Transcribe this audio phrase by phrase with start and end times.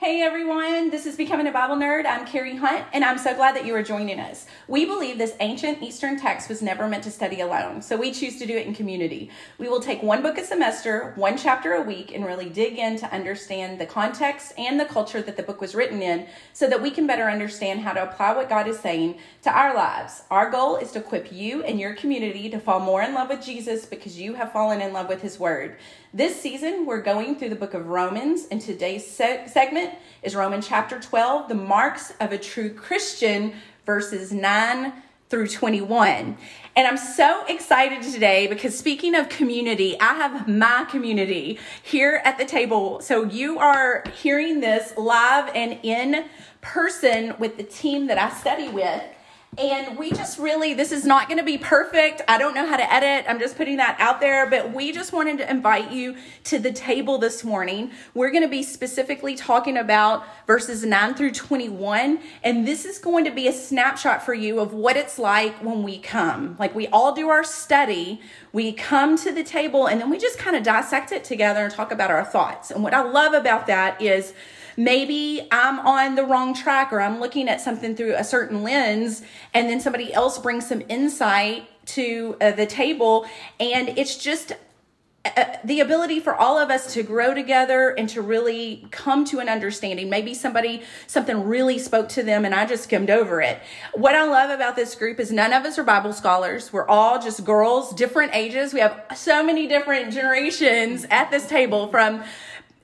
[0.00, 2.06] Hey everyone, this is Becoming a Bible Nerd.
[2.06, 4.46] I'm Carrie Hunt, and I'm so glad that you are joining us.
[4.68, 8.38] We believe this ancient Eastern text was never meant to study alone, so we choose
[8.38, 9.28] to do it in community.
[9.58, 12.96] We will take one book a semester, one chapter a week, and really dig in
[12.98, 16.80] to understand the context and the culture that the book was written in so that
[16.80, 20.22] we can better understand how to apply what God is saying to our lives.
[20.30, 23.44] Our goal is to equip you and your community to fall more in love with
[23.44, 25.76] Jesus because you have fallen in love with His Word.
[26.14, 30.66] This season, we're going through the book of Romans, and today's se- segment is Romans
[30.66, 33.52] chapter 12, the marks of a true Christian,
[33.84, 34.94] verses 9
[35.28, 36.38] through 21.
[36.76, 42.38] And I'm so excited today because speaking of community, I have my community here at
[42.38, 43.00] the table.
[43.00, 46.24] So you are hearing this live and in
[46.62, 49.02] person with the team that I study with.
[49.56, 52.22] And we just really, this is not going to be perfect.
[52.28, 53.24] I don't know how to edit.
[53.28, 54.48] I'm just putting that out there.
[54.48, 57.90] But we just wanted to invite you to the table this morning.
[58.14, 62.20] We're going to be specifically talking about verses 9 through 21.
[62.44, 65.82] And this is going to be a snapshot for you of what it's like when
[65.82, 66.54] we come.
[66.58, 68.20] Like we all do our study,
[68.52, 71.72] we come to the table, and then we just kind of dissect it together and
[71.72, 72.70] talk about our thoughts.
[72.70, 74.34] And what I love about that is,
[74.78, 79.22] maybe I'm on the wrong track or I'm looking at something through a certain lens,
[79.52, 83.26] and then somebody else brings some insight to uh, the table,
[83.58, 84.52] and it's just
[85.24, 89.40] uh, the ability for all of us to grow together and to really come to
[89.40, 90.08] an understanding.
[90.08, 93.60] Maybe somebody, something really spoke to them and I just skimmed over it.
[93.94, 96.72] What I love about this group is none of us are Bible scholars.
[96.72, 98.72] We're all just girls, different ages.
[98.72, 102.22] We have so many different generations at this table from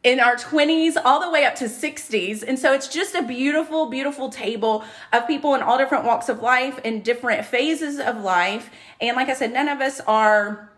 [0.04, 2.44] in our 20s all the way up to 60s.
[2.46, 6.42] And so it's just a beautiful, beautiful table of people in all different walks of
[6.42, 8.70] life and different phases of life.
[9.00, 10.70] And like I said, none of us are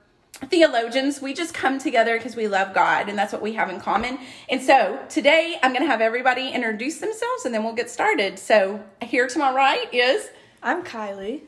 [0.45, 1.21] theologians.
[1.21, 4.19] We just come together because we love God and that's what we have in common.
[4.49, 8.39] And so today I'm going to have everybody introduce themselves and then we'll get started.
[8.39, 10.31] So here to my right is
[10.63, 11.43] I'm Kylie.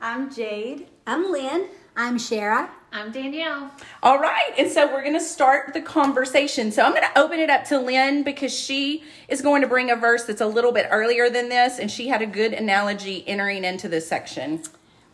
[0.00, 0.86] I'm Jade.
[1.06, 1.68] I'm Lynn.
[1.94, 2.70] I'm Shara.
[2.90, 3.70] I'm Danielle.
[4.02, 4.52] All right.
[4.56, 6.72] And so we're going to start the conversation.
[6.72, 9.90] So I'm going to open it up to Lynn because she is going to bring
[9.90, 11.78] a verse that's a little bit earlier than this.
[11.78, 14.62] And she had a good analogy entering into this section.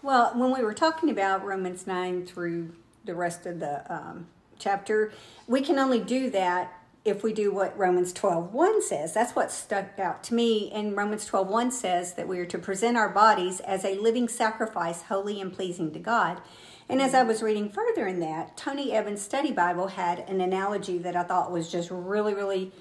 [0.03, 2.75] Well, when we were talking about Romans 9 through
[3.05, 5.13] the rest of the um, chapter,
[5.49, 9.13] we can only do that if we do what Romans 12 1 says.
[9.13, 10.71] That's what stuck out to me.
[10.73, 14.29] And Romans 12 1 says that we are to present our bodies as a living
[14.29, 16.41] sacrifice, holy and pleasing to God.
[16.89, 20.99] And as I was reading further in that, Tony Evans' study Bible had an analogy
[20.99, 22.73] that I thought was just really, really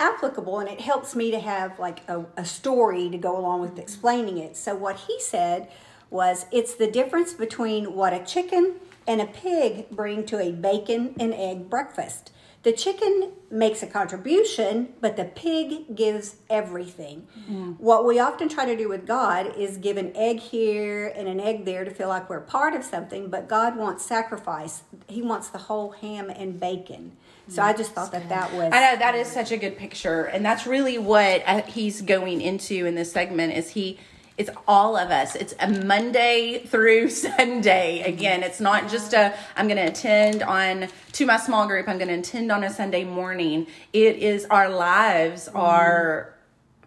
[0.00, 3.78] applicable and it helps me to have like a, a story to go along with
[3.78, 4.56] explaining it.
[4.56, 5.70] So, what he said
[6.10, 8.76] was it's the difference between what a chicken
[9.06, 12.30] and a pig bring to a bacon and egg breakfast.
[12.62, 17.26] The chicken makes a contribution, but the pig gives everything.
[17.50, 17.78] Mm.
[17.80, 21.40] What we often try to do with God is give an egg here and an
[21.40, 24.84] egg there to feel like we're part of something, but God wants sacrifice.
[25.08, 27.16] He wants the whole ham and bacon.
[27.48, 28.72] So I just thought that that was.
[28.72, 32.40] I know that is such a good picture, and that's really what uh, he's going
[32.40, 33.54] into in this segment.
[33.54, 33.98] Is he
[34.38, 35.34] it's all of us.
[35.34, 38.02] It's a Monday through Sunday.
[38.02, 41.88] Again, it's not just a I'm going to attend on to my small group.
[41.88, 43.66] I'm going to attend on a Sunday morning.
[43.92, 45.58] It is our lives mm-hmm.
[45.58, 46.34] are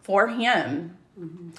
[0.01, 0.97] for Him.
[1.19, 1.49] Mm-hmm.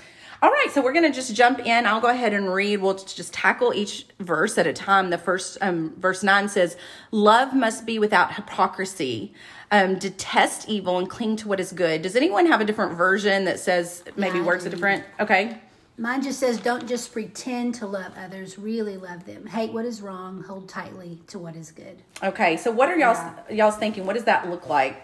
[0.43, 1.87] All right, so we're going to just jump in.
[1.87, 2.83] I'll go ahead and read.
[2.83, 5.09] We'll just tackle each verse at a time.
[5.09, 6.77] The first um, verse 9 says,
[7.11, 9.33] Love must be without hypocrisy.
[9.71, 12.03] Um, detest evil and cling to what is good.
[12.03, 15.05] Does anyone have a different version that says maybe yeah, words are different?
[15.19, 15.59] Okay.
[15.99, 19.47] Mine just says, don't just pretend to love others, really love them.
[19.47, 22.03] Hate what is wrong, hold tightly to what is good.
[22.23, 23.65] Okay, so what are y'all's yeah.
[23.65, 24.05] y'all's thinking?
[24.05, 25.03] What does that look like?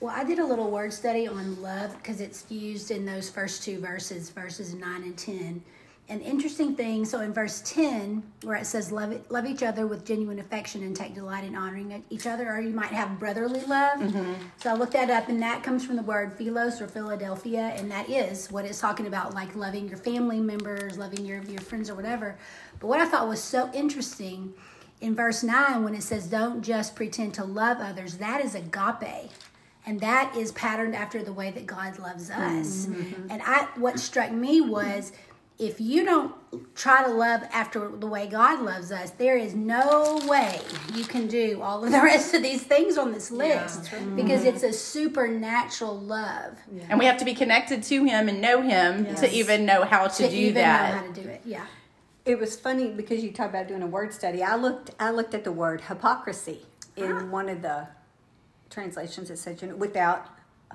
[0.00, 3.62] Well, I did a little word study on love because it's used in those first
[3.62, 5.62] two verses, verses 9 and 10
[6.08, 7.04] an interesting thing.
[7.04, 10.82] So in verse 10, where it says, love, it, love each other with genuine affection
[10.84, 13.98] and take delight in honoring each other, or you might have brotherly love.
[13.98, 14.34] Mm-hmm.
[14.58, 17.90] So I looked that up, and that comes from the word philos or Philadelphia, and
[17.90, 21.90] that is what it's talking about, like loving your family members, loving your, your friends,
[21.90, 22.38] or whatever.
[22.78, 24.54] But what I thought was so interesting
[25.00, 29.30] in verse 9, when it says, don't just pretend to love others, that is agape
[29.86, 32.86] and that is patterned after the way that God loves us.
[32.86, 33.30] Mm-hmm.
[33.30, 35.12] And I what struck me was
[35.58, 36.34] if you don't
[36.74, 40.60] try to love after the way God loves us, there is no way
[40.94, 44.40] you can do all of the rest of these things on this list yeah, because
[44.40, 44.48] mm-hmm.
[44.48, 46.58] it's a supernatural love.
[46.70, 46.84] Yeah.
[46.90, 49.20] And we have to be connected to Him and know Him yes.
[49.20, 50.90] to even know how to, to do that.
[50.90, 51.66] Know how to do it, yeah.
[52.26, 54.42] It was funny because you talked about doing a word study.
[54.42, 54.90] I looked.
[54.98, 56.66] I looked at the word hypocrisy
[56.96, 57.24] in ah.
[57.26, 57.86] one of the
[58.68, 59.30] translations.
[59.30, 60.26] It said, you know, without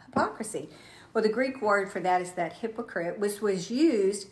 [0.05, 0.69] hypocrisy.
[1.13, 4.29] Well, the Greek word for that is that hypocrite, which was used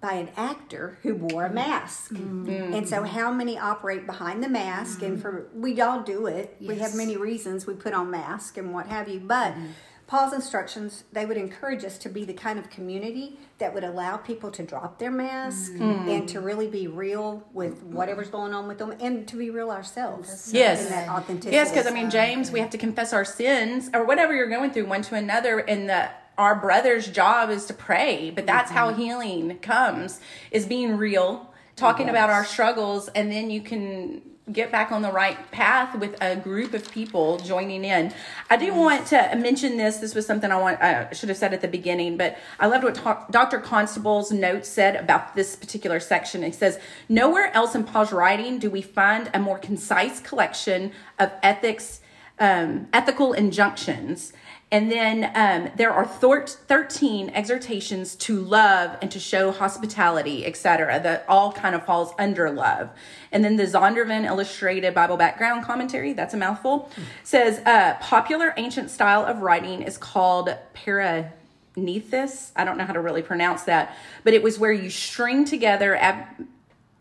[0.00, 1.54] by an actor who wore a mm.
[1.54, 2.12] mask.
[2.12, 2.74] Mm-hmm.
[2.74, 5.20] And so how many operate behind the mask and mm-hmm.
[5.20, 6.56] for we all do it.
[6.60, 9.66] We have many reasons we put on masks and what have you, but mm-hmm.
[10.06, 14.16] Paul's instructions, they would encourage us to be the kind of community that would allow
[14.16, 18.78] people to drop their mask and to really be real with whatever's going on with
[18.78, 20.50] them and to be real ourselves.
[20.52, 20.88] Yes.
[20.88, 21.54] That authenticity.
[21.54, 24.72] Yes, because I mean, James, we have to confess our sins or whatever you're going
[24.72, 28.32] through one to another, and the our brother's job is to pray.
[28.34, 30.20] But that's how healing comes:
[30.50, 35.12] is being real, talking about our struggles, and then you can get back on the
[35.12, 38.12] right path with a group of people joining in.
[38.48, 39.98] I do want to mention this.
[39.98, 42.84] This was something I want I should have said at the beginning, but I loved
[42.84, 43.60] what Ta- Dr.
[43.60, 46.42] Constable's note said about this particular section.
[46.42, 51.30] It says, "Nowhere else in Paul's writing do we find a more concise collection of
[51.42, 52.00] ethics,
[52.38, 54.32] um, ethical injunctions."
[54.72, 61.00] And then um, there are thir- 13 exhortations to love and to show hospitality, etc.
[61.00, 62.90] That all kind of falls under love.
[63.32, 66.88] And then the Zondervan Illustrated Bible Background Commentary, that's a mouthful,
[67.24, 71.32] says uh, popular ancient style of writing is called para.
[71.76, 72.52] paranethys.
[72.56, 75.96] I don't know how to really pronounce that, but it was where you string together
[75.96, 76.46] ab-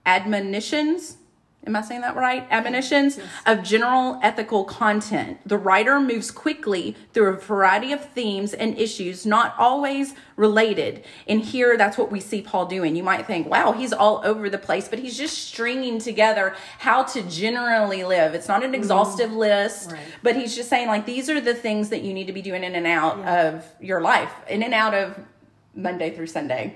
[0.06, 1.18] admonitions
[1.68, 2.48] am I saying that right?
[2.50, 5.40] Admonitions of general ethical content.
[5.46, 11.04] The writer moves quickly through a variety of themes and issues, not always related.
[11.28, 12.96] And here, that's what we see Paul doing.
[12.96, 17.04] You might think, wow, he's all over the place, but he's just stringing together how
[17.04, 18.34] to generally live.
[18.34, 18.76] It's not an mm-hmm.
[18.76, 22.34] exhaustive list, but he's just saying, like, these are the things that you need to
[22.34, 25.20] be doing in and out of your life, in and out of
[25.76, 26.76] Monday through Sunday.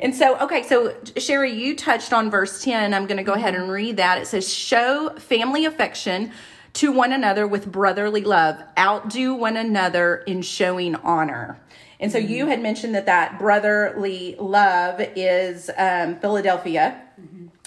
[0.00, 2.92] And so, okay, so Shara, you touched on verse 10.
[2.92, 4.18] I'm going to go ahead and read that.
[4.18, 6.32] It says, Show family affection
[6.74, 11.58] to one another with brotherly love, outdo one another in showing honor.
[11.98, 17.02] And so you had mentioned that that brotherly love is um, Philadelphia.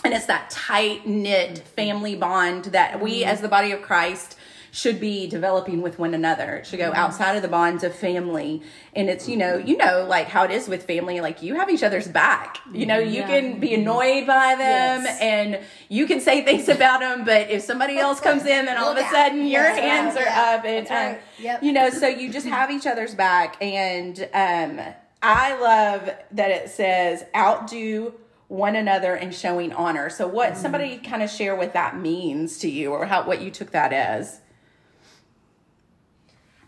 [0.03, 4.38] And it's that tight knit family bond that we, as the body of Christ,
[4.71, 6.57] should be developing with one another.
[6.57, 8.62] It should go outside of the bonds of family.
[8.95, 11.69] And it's, you know, you know, like how it is with family, like you have
[11.69, 12.60] each other's back.
[12.71, 15.18] You know, you can be annoyed by them Yes.
[15.21, 18.92] and you can say things about them, but if somebody else comes in, then all
[18.92, 19.89] of a sudden your That's right.
[19.89, 20.56] hands are Yeah.
[20.57, 21.12] up and, right.
[21.13, 21.63] um, Yep.
[21.63, 23.57] you know, so you just have each other's back.
[23.62, 24.80] And um,
[25.21, 28.13] I love that it says outdo
[28.48, 30.10] one another in showing honor.
[30.10, 33.51] So what somebody kind of share what that means to you or how what you
[33.51, 34.42] took that as.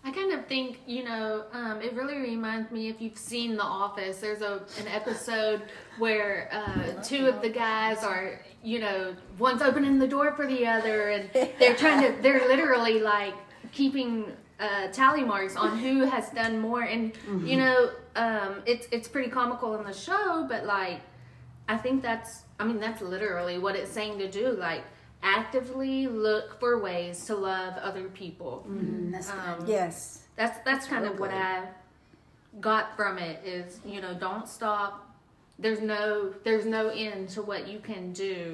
[0.04, 3.64] I kind of think, you know, um, it really reminds me if you've seen The
[3.64, 4.18] Office.
[4.18, 5.62] There's a an episode
[6.00, 10.66] where uh, two of the guys are, you know, one's opening the door for the
[10.66, 13.36] other, and they're trying to, they're literally like
[13.72, 14.26] keeping
[14.60, 16.82] uh, tally marks on who has done more.
[16.82, 17.14] And
[17.48, 21.02] you know, um, it's it's pretty comical in the show, but like,
[21.70, 24.84] I think that's, I mean, that's literally what it's saying to do, like.
[25.24, 28.66] Actively look for ways to love other people.
[28.68, 29.40] Mm, that's good.
[29.40, 30.24] Um, Yes.
[30.36, 31.32] that's that's kind real of what.
[31.32, 31.64] I
[32.60, 35.08] got from it is you know don't stop.
[35.60, 38.52] There's no there's no end to what you can do.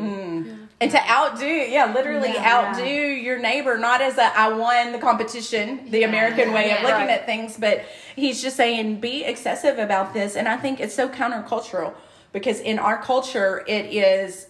[0.81, 2.73] And to outdo, yeah, literally Yeah.
[2.73, 7.07] outdo your neighbor, not as a I won the competition, the American way of looking
[7.07, 7.09] Right.
[7.11, 7.85] at things, but
[8.15, 10.35] he's just saying be excessive about this.
[10.35, 11.93] And I think it's so countercultural
[12.33, 14.47] because in our culture, it is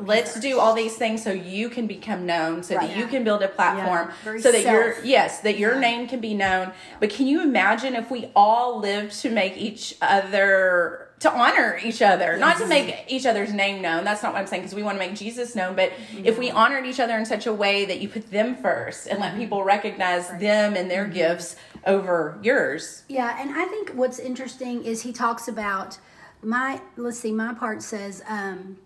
[0.00, 3.42] let's do all these things so you can become known, so that you can build
[3.42, 4.40] a platform, Yeah.
[4.40, 6.72] So that your yes, that your name can be known.
[7.00, 12.00] But can you imagine if we all lived to make each other to honor each
[12.00, 14.04] other, not to make each other's name known.
[14.04, 15.74] That's not what I'm saying because we want to make Jesus known.
[15.74, 16.24] But mm-hmm.
[16.24, 19.18] if we honored each other in such a way that you put them first and
[19.18, 19.40] let mm-hmm.
[19.40, 21.14] people recognize them and their mm-hmm.
[21.14, 23.02] gifts over yours.
[23.08, 25.98] Yeah, and I think what's interesting is he talks about
[26.42, 26.80] my.
[26.96, 28.22] Let's see, my part says.
[28.28, 28.78] um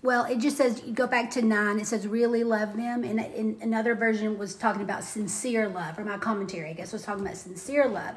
[0.00, 1.80] well, it just says you go back to nine.
[1.80, 5.98] It says really love them, and another version was talking about sincere love.
[5.98, 8.14] Or my commentary, I guess, was talking about sincere love.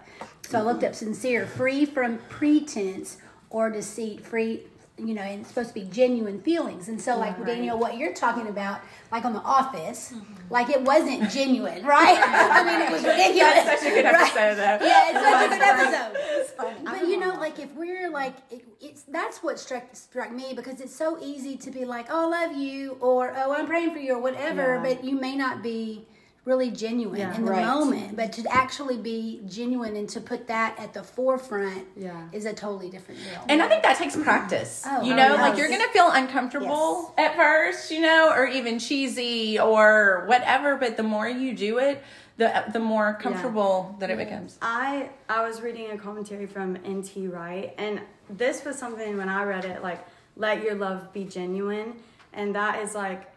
[0.48, 3.18] So I looked up sincere, free from pretense
[3.50, 4.64] or deceit, free,
[5.02, 6.88] you know, and it's supposed to be genuine feelings.
[6.88, 8.82] And so, like Danielle, what you're talking about,
[9.12, 10.34] like on The Office, mm-hmm.
[10.50, 12.18] like it wasn't genuine, right?
[12.24, 13.54] I mean, it was ridiculous.
[13.66, 14.16] That's such a good Right.
[14.16, 14.86] episode, though.
[14.86, 16.86] Yeah, it's such a good episode.
[16.86, 20.80] But you know, like if we're like, it, it's that's what struck struck me because
[20.82, 24.00] it's so easy to be like, "Oh, I love you," or "Oh, I'm praying for
[24.00, 24.76] you," or whatever.
[24.76, 24.84] Yeah.
[24.84, 26.06] But you may not be
[26.44, 27.36] really genuine Yeah.
[27.36, 27.64] in the Right.
[27.66, 28.16] moment.
[28.16, 32.30] But to actually be genuine and to put that at the forefront Yeah.
[32.32, 33.42] is a totally different deal.
[33.48, 34.84] And I think that takes practice.
[34.88, 35.40] Oh, you oh, know, yes.
[35.40, 40.78] like you're going to feel uncomfortable at first, you know, or even cheesy or whatever.
[40.78, 42.04] But the more you do it,
[42.38, 44.58] the the more comfortable that it becomes.
[44.64, 47.28] I I was reading a commentary from N.T.
[47.28, 50.04] Wright, and this was something when I read it, like
[50.36, 51.94] let your love be genuine,
[52.34, 53.31] and that is like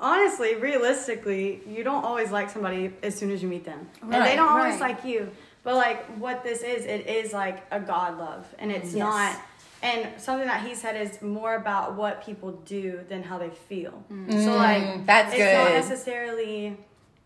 [0.00, 4.34] honestly, realistically, you don't always like somebody as soon as you meet them, and they
[4.36, 4.94] don't always right.
[4.96, 5.30] like you.
[5.62, 8.98] But like what this is, it is like a God love, and it's Yes.
[9.04, 9.36] not.
[9.82, 14.02] And something that he said is more about what people do than how they feel.
[14.08, 16.76] So like Mm, that's it's not necessarily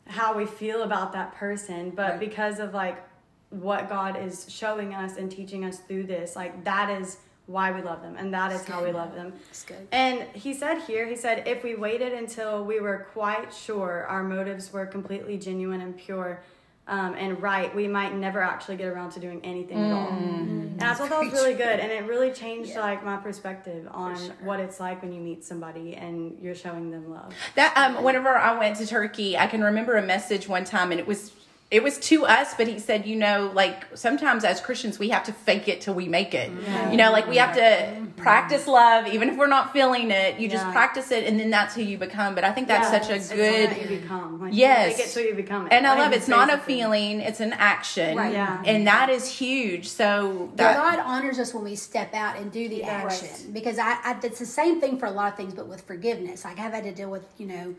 [0.06, 2.20] how we feel about that person, but Right.
[2.20, 2.96] because of like
[3.50, 7.82] what God is showing us and teaching us through this, like that is why we
[7.82, 9.32] love them and that is how we love them.
[9.48, 9.86] That's good.
[9.92, 14.22] And he said here, he said, if we waited until we were quite sure our
[14.22, 16.42] motives were completely genuine and pure
[16.86, 20.08] um, and right, we might never actually get around to doing anything at all.
[20.08, 24.16] And I thought that was really good, and it really changed like my perspective on
[24.42, 27.32] what it's like when you meet somebody and you're showing them love.
[27.54, 31.00] That um, whenever I went to Turkey, I can remember a message one time, and
[31.00, 31.32] it was
[31.70, 35.24] it was to us, but he said, you know, like sometimes as Christians we have
[35.24, 36.50] to fake it till we make it.
[36.90, 38.04] You know, like we have to mm-hmm.
[38.12, 40.38] practice love, even if we're not feeling it.
[40.38, 42.34] You just practice it, and then that's who you become.
[42.34, 43.76] But I think that's Yeah, such a it's good.
[43.90, 44.40] you become.
[44.40, 44.90] Like, Yes.
[44.92, 45.72] you make it so you become it.
[45.72, 48.32] and I Like, love it's not a feeling; it's an action, Right.
[48.32, 48.62] Yeah.
[48.64, 49.88] and that is huge.
[49.88, 53.52] So that God honors us when we step out and do the action.
[53.52, 56.44] Because I, I, it's the same thing for a lot of things, but with forgiveness.
[56.44, 57.74] Like I've had to deal with, you know,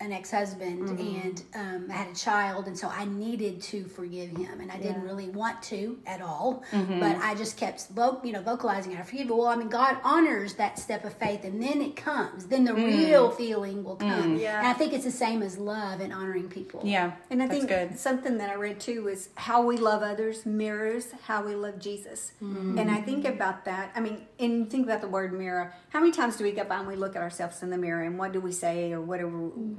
[0.00, 1.26] an ex-husband mm-hmm.
[1.26, 4.76] and um, I had a child, and so I needed to forgive him, and I
[4.76, 6.64] didn't really want to at all.
[6.72, 7.00] Mm-hmm.
[7.00, 8.98] But I just kept, vo- you know, vocalizing it.
[8.98, 9.26] I forgive.
[9.26, 9.36] you.
[9.36, 12.46] Well, I mean, God honors that step of faith, and then it comes.
[12.46, 12.86] Then the mm.
[12.86, 14.10] real feeling will mm.
[14.10, 14.36] come.
[14.36, 14.58] Yeah.
[14.58, 16.82] And I think it's the same as love and honoring people.
[16.84, 17.98] yeah, And I that's think good.
[17.98, 22.32] something that I read too is how we love others mirrors how we love Jesus.
[22.42, 22.78] Mm-hmm.
[22.78, 23.92] And I think about that.
[23.94, 25.74] I mean, and think about the word mirror.
[25.90, 28.02] How many times do we get by and we look at ourselves in the mirror
[28.02, 29.30] and what do we say or whatever,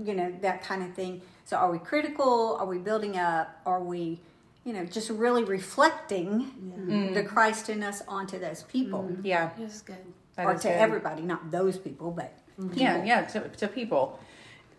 [0.07, 1.21] you know, that kind of thing.
[1.45, 2.55] So are we critical?
[2.59, 3.61] Are we building up?
[3.65, 4.19] Are we,
[4.63, 6.51] you know, just really reflecting
[6.87, 7.13] mm.
[7.13, 9.03] the Christ in us onto those people?
[9.03, 9.25] Mm-hmm.
[9.25, 9.97] Yeah, That's good.
[10.35, 10.77] that Or is to good.
[10.77, 12.77] everybody, not those people, but mm-hmm.
[12.77, 14.19] Yeah, yeah, to, to people.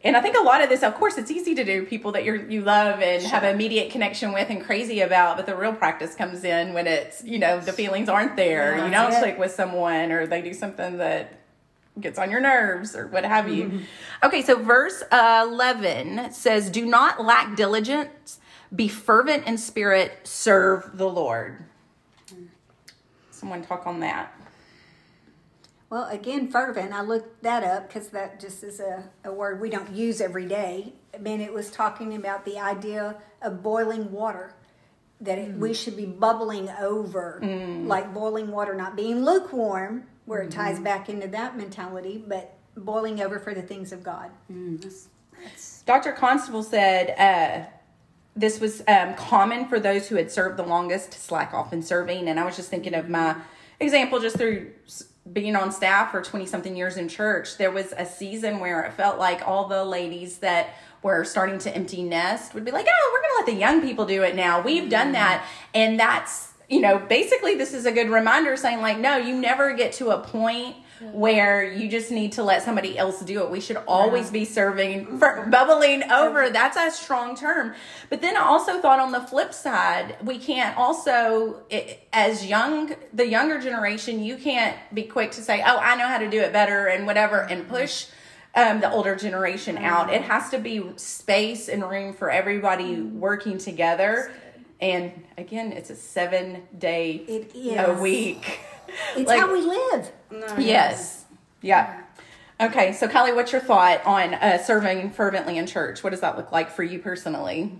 [0.04, 2.24] And I think a lot of this, of course, it's easy to do people that
[2.24, 6.14] you you love and have immediate connection with and crazy about, but the real practice
[6.14, 8.76] comes in when it's, you know, the feelings aren't there.
[8.76, 9.22] you don't That's it.
[9.22, 11.40] click with someone or they do something that
[12.00, 13.64] gets on your nerves or what have you.
[13.64, 13.78] Mm-hmm.
[14.24, 18.40] Okay, so verse 11 says, Do not lack diligence,
[18.74, 21.64] be fervent in spirit, serve the Lord.
[23.30, 24.34] Someone talk on that.
[25.90, 29.70] Well, again, fervent, I looked that up because that just is a, a word we
[29.70, 30.92] don't use every day.
[31.14, 34.52] I mean, it was talking about the idea of boiling water,
[35.20, 35.74] that it, we mm.
[35.74, 37.86] should be bubbling over, mm.
[37.86, 43.22] like boiling water, not being lukewarm, where it ties back into that mentality, but boiling
[43.22, 44.30] over for the things of God.
[45.86, 46.12] Dr.
[46.12, 47.66] Constable said uh,
[48.36, 51.82] this was um, common for those who had served the longest to slack off in
[51.82, 52.28] serving.
[52.28, 53.36] And I was just thinking of my
[53.80, 54.70] example just through
[55.32, 57.56] being on staff for 20 something years in church.
[57.56, 61.74] There was a season where it felt like all the ladies that were starting to
[61.74, 64.34] empty nest would be like, oh, we're going to let the young people do it
[64.34, 64.60] now.
[64.60, 65.46] We've done that.
[65.72, 69.74] And that's, you know, basically this is a good reminder saying, like, no, you never
[69.74, 70.76] get to a point
[71.12, 73.50] where you just need to let somebody else do it.
[73.50, 76.50] We should always be serving, bubbling over.
[76.50, 77.74] That's a strong term.
[78.10, 82.94] But then I also thought on the flip side, we can't also, i as young,
[83.12, 86.40] the younger generation, you can't be quick to say, oh, I know how to do
[86.40, 87.70] it better and whatever, and mm-hmm.
[87.70, 88.06] push
[88.54, 90.06] um, the older generation out.
[90.06, 90.14] Mm-hmm.
[90.14, 93.20] It has to be space and room for everybody mm-hmm.
[93.20, 94.32] working together.
[94.80, 98.60] And again, it's a seven day It a week.
[99.16, 100.10] It's Like- how we live.
[100.58, 101.24] Yes.
[101.62, 102.02] Yeah.
[102.60, 106.02] Okay, so Kylie, what's your thought on uh, serving fervently in church?
[106.02, 107.78] What does that look like for you personally?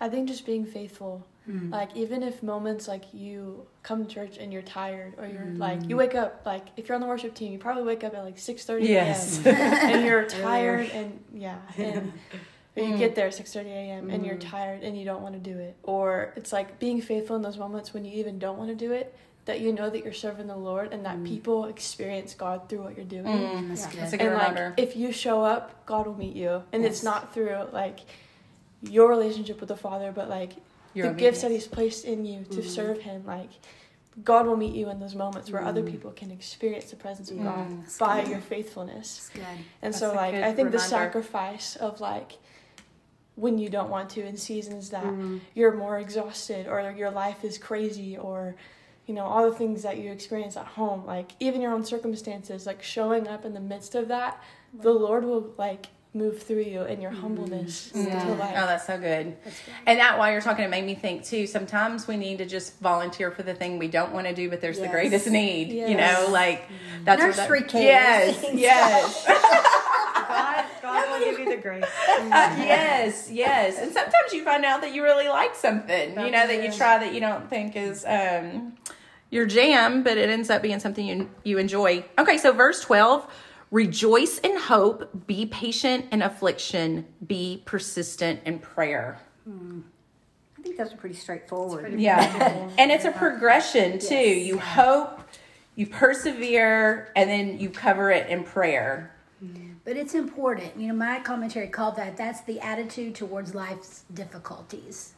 [0.00, 1.24] I think just being faithful.
[1.48, 5.88] Like even if moments like you come to church and you're tired or you're like
[5.88, 8.22] you wake up like if you're on the worship team you probably wake up at
[8.22, 9.44] like six thirty Yes.
[9.44, 9.56] a.m.
[9.56, 12.12] and you're tired and yeah and
[12.76, 13.14] or you get mm.
[13.16, 14.10] there at six thirty a.m.
[14.10, 14.50] and you're mm.
[14.50, 15.76] tired and you don't want to do it.
[15.82, 18.92] Or it's like being faithful in those moments when you even don't want to do
[18.92, 19.14] it
[19.44, 21.26] that you know that you're serving the Lord and that mm.
[21.26, 23.68] people experience God through what you're doing.
[23.68, 24.00] That's good.
[24.00, 24.74] That's a good and like reminder.
[24.76, 26.62] if you show up god will meet you.
[26.72, 28.00] And it's not through like
[28.82, 30.52] your relationship with the father but like
[30.94, 32.68] Your the gifts that he's placed in you to mm-hmm.
[32.68, 33.50] serve him like
[34.24, 37.42] god will meet you in those moments where other people can experience the presence of
[37.42, 39.16] god by your faithfulness.
[39.16, 39.64] That's good.
[39.82, 42.32] and That's so like i think the sacrifice of like
[43.34, 45.38] when you don't want to in seasons that mm-hmm.
[45.54, 48.54] you're more exhausted or your life is crazy or
[49.06, 52.66] you know all the things that you experience at home like even your own circumstances
[52.66, 54.42] like showing up in the midst of that
[54.74, 57.22] the lord will like move through you in your mm-hmm.
[57.22, 58.54] humbleness to oh, life.
[58.56, 59.34] Oh, that's so good.
[59.86, 61.46] And that while you're talking, it made me think too.
[61.46, 64.60] Sometimes we need to just volunteer for the thing we don't want to do, but
[64.60, 65.68] there's the greatest need.
[65.68, 66.68] You know, like
[67.04, 68.42] that's where Nursery that, cares.
[68.52, 69.26] Yes, yes,
[70.82, 71.84] God, God will give you the grace.
[72.32, 73.78] Uh, yes, yes.
[73.78, 76.10] And sometimes you find out that you really like something.
[76.10, 78.74] You know that you try that you don't think is um,
[79.30, 82.04] your jam, but it ends up being something you you enjoy.
[82.18, 83.26] Okay, so verse twelve.
[83.70, 89.18] Rejoice in hope, be patient in affliction, be persistent in prayer.
[89.48, 91.98] I think those are pretty straightforward.
[91.98, 92.68] Yeah.
[92.78, 94.14] and it's a progression too.
[94.14, 94.46] Yes.
[94.46, 95.20] You hope,
[95.74, 99.11] you persevere, and then you cover it in prayer.
[99.84, 100.76] But it's important.
[100.76, 105.14] You know, my commentary called that that's the attitude towards life's difficulties.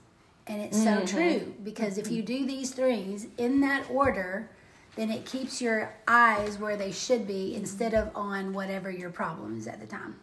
[0.47, 1.05] And it's so mm-hmm.
[1.07, 4.51] true because if you do these things in that order,
[4.97, 9.59] then it keeps your eyes where they should be instead of on whatever your problem
[9.59, 10.17] is at the time.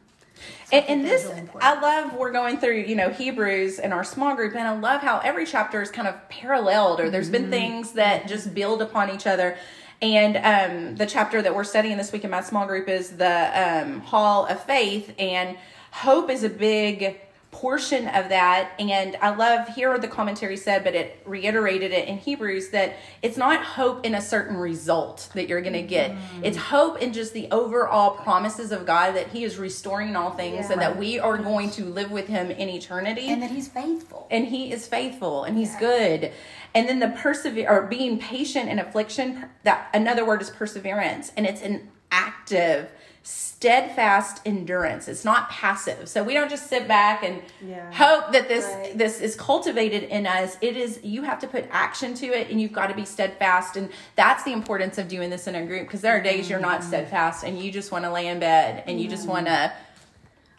[0.65, 4.03] So And, and this, really I love, we're going through, you know, Hebrews in our
[4.03, 7.43] small group, and I love how every chapter is kind of paralleled, or there's been
[7.43, 7.51] mm-hmm.
[7.51, 9.57] things that just build upon each other.
[10.01, 13.83] And um, the chapter that we're studying this week in my small group is the
[13.83, 15.57] um, Hall of Faith, and
[15.91, 17.19] hope is a big
[17.51, 18.71] portion of that.
[18.79, 23.37] And I love here the commentary said, but it reiterated it in Hebrews that it's
[23.37, 26.15] not hope in a certain result that you're going to get.
[26.41, 30.69] It's hope in just the overall promises of God that He is restoring all things
[30.69, 33.27] and that we are going to live with Him in eternity.
[33.27, 34.27] And that he's faithful.
[34.31, 36.31] and he is faithful and he's good
[36.73, 41.45] and then the persevere or being patient in affliction that another word is perseverance and
[41.45, 42.91] it's an active
[43.23, 45.07] steadfast endurance.
[45.07, 46.09] It's not passive.
[46.09, 47.91] So we don't just sit back and Yeah.
[47.93, 48.97] hope that this Right.
[48.97, 50.57] this is cultivated in us.
[50.61, 53.77] It is you have to put action to it and you've got to be steadfast
[53.77, 56.59] and that's the importance of doing this in a group because there are days you're
[56.59, 56.85] not mm.
[56.85, 59.33] steadfast and you just want to lay in bed and you just mm.
[59.33, 59.71] want to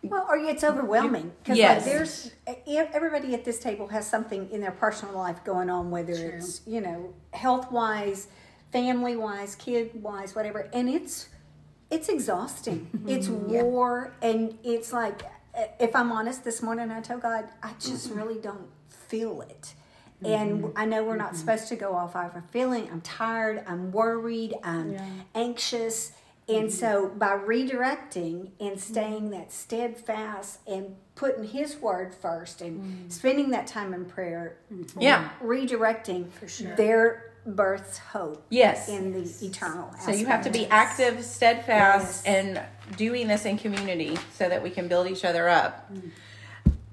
[0.02, 1.86] Well, or it's overwhelming because Yes.
[1.86, 2.30] like there's
[2.92, 6.38] everybody at this table has something in their personal life going on, whether True.
[6.38, 8.26] it's you know health wise,
[8.72, 11.28] family wise, kid wise, whatever, and it's
[11.90, 12.88] it's exhausting.
[12.96, 13.08] Mm-hmm.
[13.08, 15.22] It's war, and it's like
[15.78, 18.18] if I'm honest, this morning I told God I just mm-hmm.
[18.18, 19.74] really don't feel it.
[20.24, 20.78] And mm-hmm.
[20.78, 22.88] I know we're not supposed to go off our feeling.
[22.90, 23.64] I'm tired.
[23.66, 24.54] I'm worried.
[24.62, 24.96] I'm
[25.34, 26.12] anxious.
[26.48, 26.68] And mm-hmm.
[26.68, 33.12] so by redirecting and staying that steadfast and putting his word first and mm.
[33.12, 34.56] spending that time in prayer,
[34.98, 35.30] Yeah.
[35.42, 36.30] redirecting,
[36.76, 39.92] their births hope yes in the eternal.
[40.00, 42.34] So you have to be active, steadfast, Yes.
[42.34, 42.60] and
[42.96, 45.92] doing this in community so that we can build each other up.
[45.92, 46.10] Mm.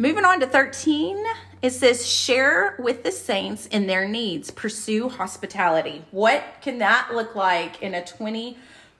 [0.02, 1.22] Moving on to 13,
[1.62, 6.06] it says, share with the saints in their needs, pursue hospitality.
[6.12, 8.06] What can that look like in a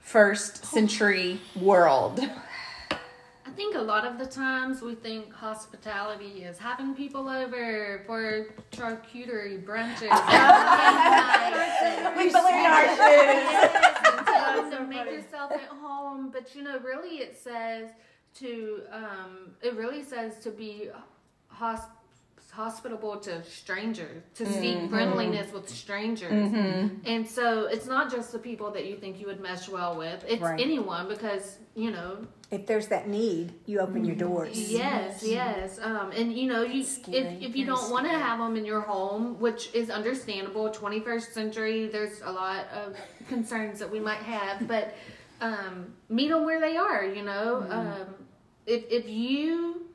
[0.06, 2.20] 21st century world?
[2.90, 8.46] I think a lot of the times we think hospitality is having people over for
[8.72, 10.10] charcuterie brunches.
[10.10, 14.70] and We balloon our shoes.
[14.70, 16.30] to, to make yourself at home.
[16.30, 17.90] But you know, really, it says
[18.36, 20.88] to um, it really says to be
[21.54, 21.88] hosp-
[22.50, 26.52] hospitable to strangers, to seek friendliness with strangers.
[27.04, 30.24] And so it's not just the people that you think you would mesh well with;
[30.28, 30.60] it's Right.
[30.60, 34.72] anyone because you know If there's that need, you open your doors.
[34.72, 35.78] Yes, yes.
[35.80, 38.80] Um, and you know, you if, if you don't want to have them in your
[38.80, 42.96] home, which is understandable, 21st century, there's a lot of
[43.28, 44.94] concerns that we might have, but
[45.40, 47.04] um, meet them where they are.
[47.04, 48.06] You know, um,
[48.66, 49.86] if if you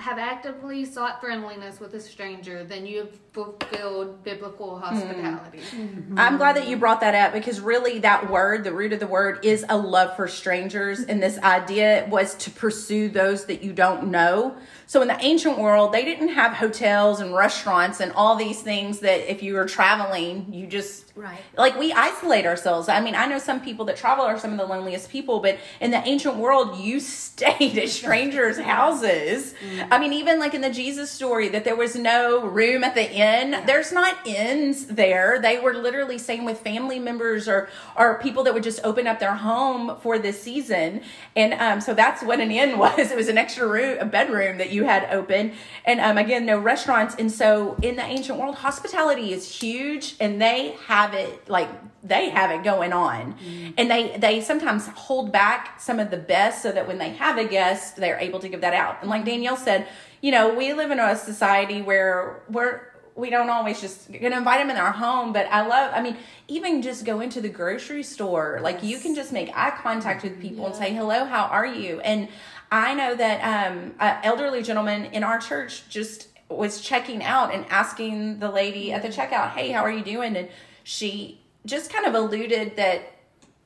[0.00, 5.58] have actively sought friendliness with a stranger, then you have fulfilled biblical hospitality.
[5.58, 6.18] Mm-hmm.
[6.18, 9.06] I'm glad that you brought that up because really that word, the root of the
[9.06, 11.00] word is a love for strangers.
[11.00, 14.56] And this idea was to pursue those that you don't know.
[14.86, 18.98] So in the ancient world, they didn't have hotels and restaurants and all these things
[19.00, 21.38] that if you were traveling, you just Right.
[21.56, 22.88] like we isolate ourselves.
[22.88, 25.58] I mean, I know some people that travel are some of the loneliest people, but
[25.80, 29.54] in the ancient world, you stayed at strangers' houses.
[29.62, 29.92] Mm-hmm.
[29.92, 33.02] I mean, even like in the Jesus story, that there was no room at the
[33.20, 33.62] inn.
[33.66, 35.38] There's not inns there.
[35.40, 39.20] They were literally staying with family members or or people that would just open up
[39.20, 41.02] their home for this season.
[41.36, 43.10] And um, so that's what an inn was.
[43.10, 45.52] It was an extra room, a bedroom that you had open.
[45.84, 47.14] And um, again, no restaurants.
[47.16, 51.68] And so in the ancient world, hospitality is huge, and they have it like
[52.02, 53.34] they have it going on
[53.76, 57.36] and they they sometimes hold back some of the best so that when they have
[57.36, 59.86] a guest they're able to give that out and like danielle said
[60.22, 64.60] you know we live in a society where we're we don't always just gonna invite
[64.60, 66.16] them in our home but i love i mean
[66.48, 70.40] even just go into the grocery store like you can just make eye contact with
[70.40, 72.00] people and say hello how are you?
[72.00, 72.28] And
[72.70, 77.64] I know that um, an elderly gentleman in our church just was checking out and
[77.68, 80.48] asking the lady at the checkout, "Hey, how are you doing?" And
[80.84, 83.02] she just kind of alluded that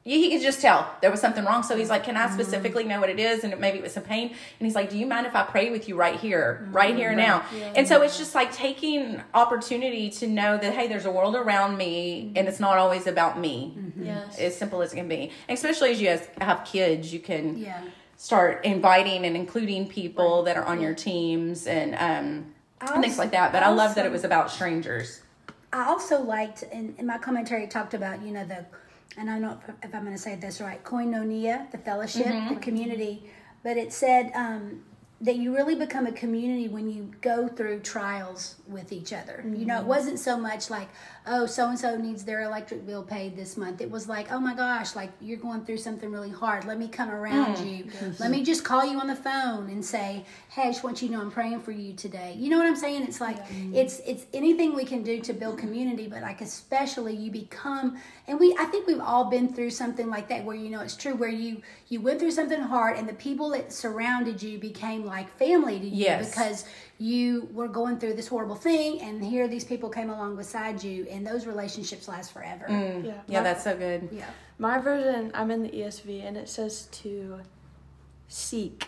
[0.04, 1.62] he could just tell there was something wrong.
[1.62, 2.34] So he's like, "Can I mm-hmm.
[2.34, 4.28] specifically know what it is?" And maybe it was some pain.
[4.28, 6.76] And he's like, "Do you mind if I pray with you right here, mm-hmm.
[6.76, 11.06] right here now?" And so it's just like taking opportunity to know that hey, there's
[11.06, 12.36] a world around me, mm-hmm.
[12.36, 13.76] and it's not always about me.
[13.98, 14.38] Yes.
[14.38, 17.80] As simple as it can be, especially as you have kids, you can Yeah.
[18.16, 23.30] start inviting and including people that are on your teams and um and things like
[23.30, 23.52] that.
[23.52, 25.22] But I love that it was about strangers.
[25.72, 28.64] I also liked, in, in my commentary, talked about, you know, the,
[29.16, 32.26] and I don't know if, if I'm going to say this right, koinonia, the fellowship,
[32.48, 33.30] the community.
[33.62, 34.84] But it said um,
[35.24, 39.42] that you really become a community when you go through trials with each other.
[39.42, 39.88] You know, it mm-hmm.
[39.88, 40.88] wasn't so much like,
[41.26, 43.80] oh, so and so needs their electric bill paid this month.
[43.80, 46.66] It was like, oh my gosh, like you're going through something really hard.
[46.66, 47.78] Let me come around mm.
[47.78, 48.12] you.
[48.18, 51.08] Let me just call you on the phone and say, hey, I just want you
[51.08, 52.34] to know I'm praying for you today.
[52.38, 53.04] You know what I'm saying?
[53.04, 53.74] It's like mm.
[53.74, 58.38] it's it's anything we can do to build community, but like especially you become and
[58.38, 61.14] we I think we've all been through something like that where you know it's true
[61.14, 65.13] where you you went through something hard and the people that surrounded you became like
[65.22, 66.30] family to you Yes.
[66.30, 66.64] because
[66.98, 71.06] you were going through this horrible thing and here these people came along beside you
[71.08, 72.66] and those relationships last forever.
[72.68, 73.04] Mm.
[73.04, 73.12] Yeah.
[73.28, 74.08] Yeah, My- that's so good.
[74.10, 74.24] Yeah.
[74.58, 77.40] My version, I'm in the ESV, and it says to
[78.28, 78.86] seek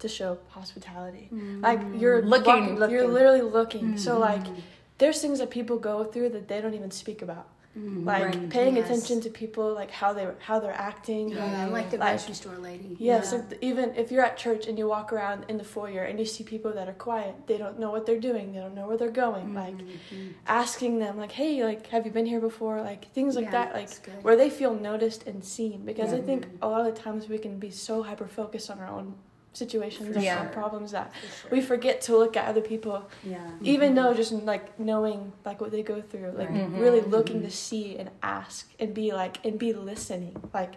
[0.00, 1.28] to show hospitality.
[1.60, 2.00] Like mm.
[2.00, 2.76] you're Looking.
[2.76, 3.96] walking- you're literally looking.
[3.96, 4.60] So like, mm.
[4.98, 7.48] there's things that people go through that they don't even speak about.
[7.76, 8.04] Mm-hmm.
[8.06, 8.48] Like Right.
[8.50, 8.86] paying Yes.
[8.86, 11.30] attention to people, like how they how they're acting.
[11.30, 12.96] Yeah, like the Like- grocery store lady.
[13.00, 16.04] Yes, like the- even if you're at church and you walk around in the foyer
[16.04, 18.74] and you see people that are quiet, they don't know what they're doing, they don't
[18.76, 19.46] know where they're going.
[19.46, 20.28] Mm-hmm, like mm-hmm.
[20.46, 23.74] asking them, like, "Hey, like, have you been here before?" Like things like Yeah, that,
[23.74, 23.90] like
[24.22, 25.84] where they feel noticed and seen.
[25.84, 28.78] Because I think a lot of the times we can be so hyper focused on
[28.78, 29.14] our own
[29.54, 30.40] situations and Yeah.
[30.40, 31.12] our problems that
[31.50, 33.38] we forget to look at other people, Yeah.
[33.62, 33.96] even mm-hmm.
[33.96, 37.10] though just like knowing like what they go through, like really mm-hmm.
[37.10, 37.46] looking mm-hmm.
[37.46, 40.74] to see and ask and be like and be listening, like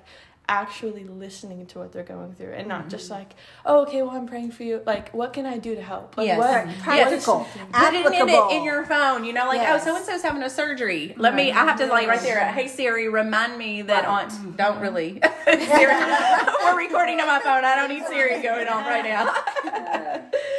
[0.50, 3.20] actually listening to what they're going through and not just mm-hmm.
[3.20, 4.82] like, oh, okay, well, I'm praying for you.
[4.86, 6.18] Like, what can I do to help?
[6.18, 6.38] Like, Yes.
[6.38, 6.78] what, Right.
[6.80, 7.20] Practical.
[7.20, 8.50] something- Put it in, it Applicable.
[8.50, 9.84] in your phone, you know, like oh, Yes.
[9.84, 11.14] oh, so and so's having a surgery.
[11.18, 11.52] Let me.
[11.52, 12.40] I have to like right there.
[12.52, 14.32] Hey Siri, remind me that Aunt.
[14.32, 14.52] Mm-hmm.
[14.52, 15.22] Don't really.
[15.46, 15.96] Siri,
[16.64, 17.66] we're recording on my phone.
[17.66, 20.24] I don't need Siri going on right now.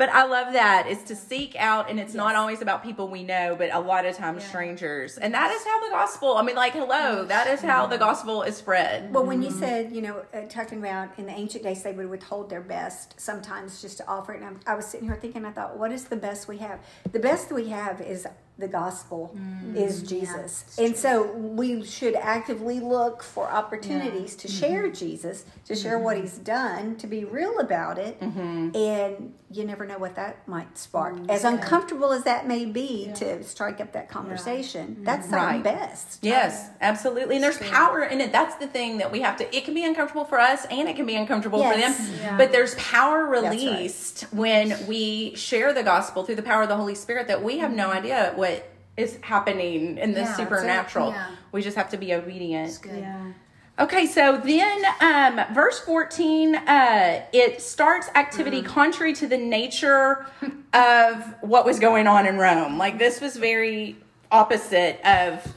[0.00, 0.86] but I love that.
[0.88, 4.06] It's to seek out, and it's not always about people we know, but a lot
[4.06, 5.18] of times strangers.
[5.18, 6.38] And that is how the gospel.
[6.38, 9.12] I mean, like, hello, that is how the gospel is spread.
[9.12, 12.08] Well, when you said, you know, uh, talking about in the ancient days, they would
[12.08, 14.40] withhold their best sometimes just to offer it.
[14.40, 16.80] And I, I was sitting here thinking, I thought, what is the best we have?
[17.12, 18.26] The best we have is
[18.58, 20.78] the gospel, mm, is Jesus.
[20.78, 24.58] and so we should actively look for opportunities to mm-hmm.
[24.58, 26.26] share Jesus, to share what mm-hmm.
[26.26, 28.20] he's done, to be real about it.
[28.20, 28.76] Mm-hmm.
[28.76, 31.16] And you never know what that might spark.
[31.16, 35.62] Mm, as uncomfortable as that may be to strike up that conversation, that's our Right.
[35.62, 36.18] best.
[36.22, 37.36] Yes, absolutely.
[37.36, 38.30] And there's power in it.
[38.30, 40.96] That's the thing that we have to, it can be uncomfortable for us and it
[40.96, 41.96] can be uncomfortable Yes.
[41.96, 42.18] for them.
[42.22, 42.36] Yeah.
[42.36, 43.42] But there's power right.
[43.42, 47.58] released when we share the gospel through the power of the Holy Spirit that we
[47.58, 48.49] have no idea what
[48.96, 51.10] is happening in the Yeah, supernatural.
[51.10, 51.26] Yeah.
[51.52, 52.68] We just have to be obedient.
[52.68, 53.00] It's good.
[53.00, 53.32] Yeah.
[53.78, 60.26] Okay, so then um, verse 14, uh, it starts activity contrary to the nature
[60.74, 62.76] of what was going on in Rome.
[62.76, 63.96] Like, this was very
[64.30, 65.54] opposite of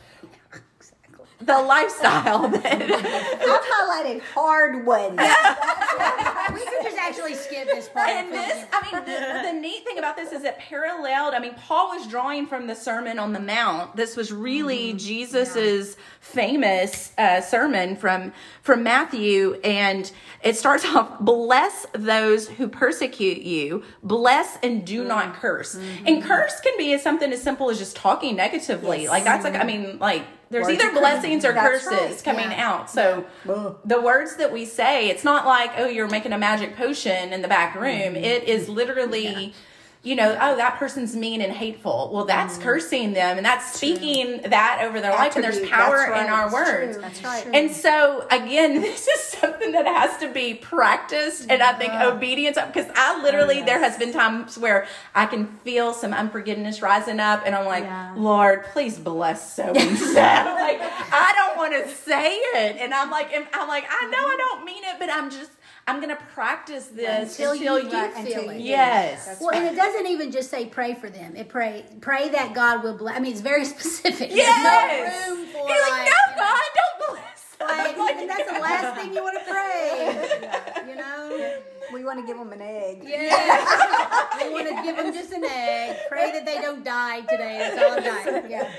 [1.46, 2.82] the lifestyle that.
[2.82, 5.20] I've highlighted hard ones.
[6.54, 8.10] We could just actually skip this part.
[8.10, 11.34] And this, I mean, the, the neat thing about this is it paralleled.
[11.34, 13.96] I mean, Paul was drawing from the Sermon on the Mount.
[13.96, 20.12] This was really mm, Jesus's famous uh, sermon from from Matthew, and
[20.44, 26.06] it starts off: "Bless those who persecute you, bless and do mm, not curse." And
[26.06, 26.28] mm-hmm.
[26.28, 29.04] curse can be as something as simple as just talking negatively.
[29.04, 29.10] Yes.
[29.10, 32.22] Like that's like, I mean, like there's Words either blessings or curses right.
[32.24, 32.70] coming Yeah.
[32.72, 32.90] out.
[32.90, 33.26] So
[33.84, 37.42] the words that we say, it's not like, oh, you're making a magic potion in
[37.42, 38.16] the back room.
[38.16, 39.54] It is literally,
[40.04, 42.10] you know, oh, that person's mean and hateful.
[42.14, 45.36] Well, that's cursing them and that's speaking that over their life.
[45.36, 46.26] And there's power right.
[46.26, 46.94] in our It's words.
[46.96, 47.02] true.
[47.02, 47.48] That's right.
[47.56, 52.58] And so again, this is something that has to be practiced, and I think obedience.
[52.68, 57.44] Because I literally, there has been times where I can feel some unforgiveness rising up,
[57.46, 58.14] and I'm like, Yeah.
[58.18, 60.14] Lord, please bless so and so.
[60.64, 64.18] Like I don't want to say it, and I'm like, and I'm like, I know
[64.18, 65.52] I don't mean it, but I'm just,
[65.88, 67.94] I'm gonna practice this Until until, you you.
[67.94, 68.62] right, until feel you it.
[68.62, 69.26] Yes.
[69.26, 71.36] That's Well, and it doesn't even just say pray for them.
[71.36, 73.16] It pray pray that God will bless.
[73.18, 74.30] I mean, it's very specific.
[74.32, 74.64] Yes.
[74.64, 77.56] There's no room for He's like, like, no, you know, God, don't bless.
[77.60, 80.40] them." like, Like- and that's the last thing you want to pray.
[80.90, 81.60] You know.
[81.94, 83.04] We want to give them an egg.
[83.06, 84.38] Yeah.
[84.44, 85.98] we want to give them just an egg.
[86.10, 87.58] Pray that they don't die today.
[87.60, 88.04] That's all I'm
[88.42, 88.52] dying.
[88.52, 88.72] Yeah.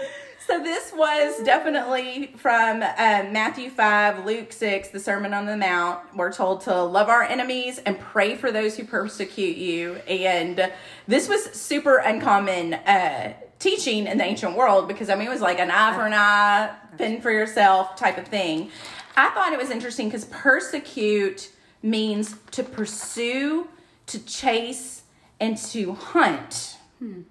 [0.46, 6.00] So this was definitely from um, Matthew 5, Luke 6, the Sermon on the Mount.
[6.14, 9.94] We're told to love our enemies and pray for those who persecute you.
[10.06, 10.70] And
[11.06, 15.40] this was super uncommon uh, teaching in the ancient world because, I mean, it was
[15.40, 18.70] like an eye for an eye, fend for yourself type of thing.
[19.16, 21.50] I thought it was interesting because persecute
[21.84, 23.68] means to pursue,
[24.06, 25.02] to chase,
[25.38, 26.78] and to hunt.
[26.98, 27.22] Hmm.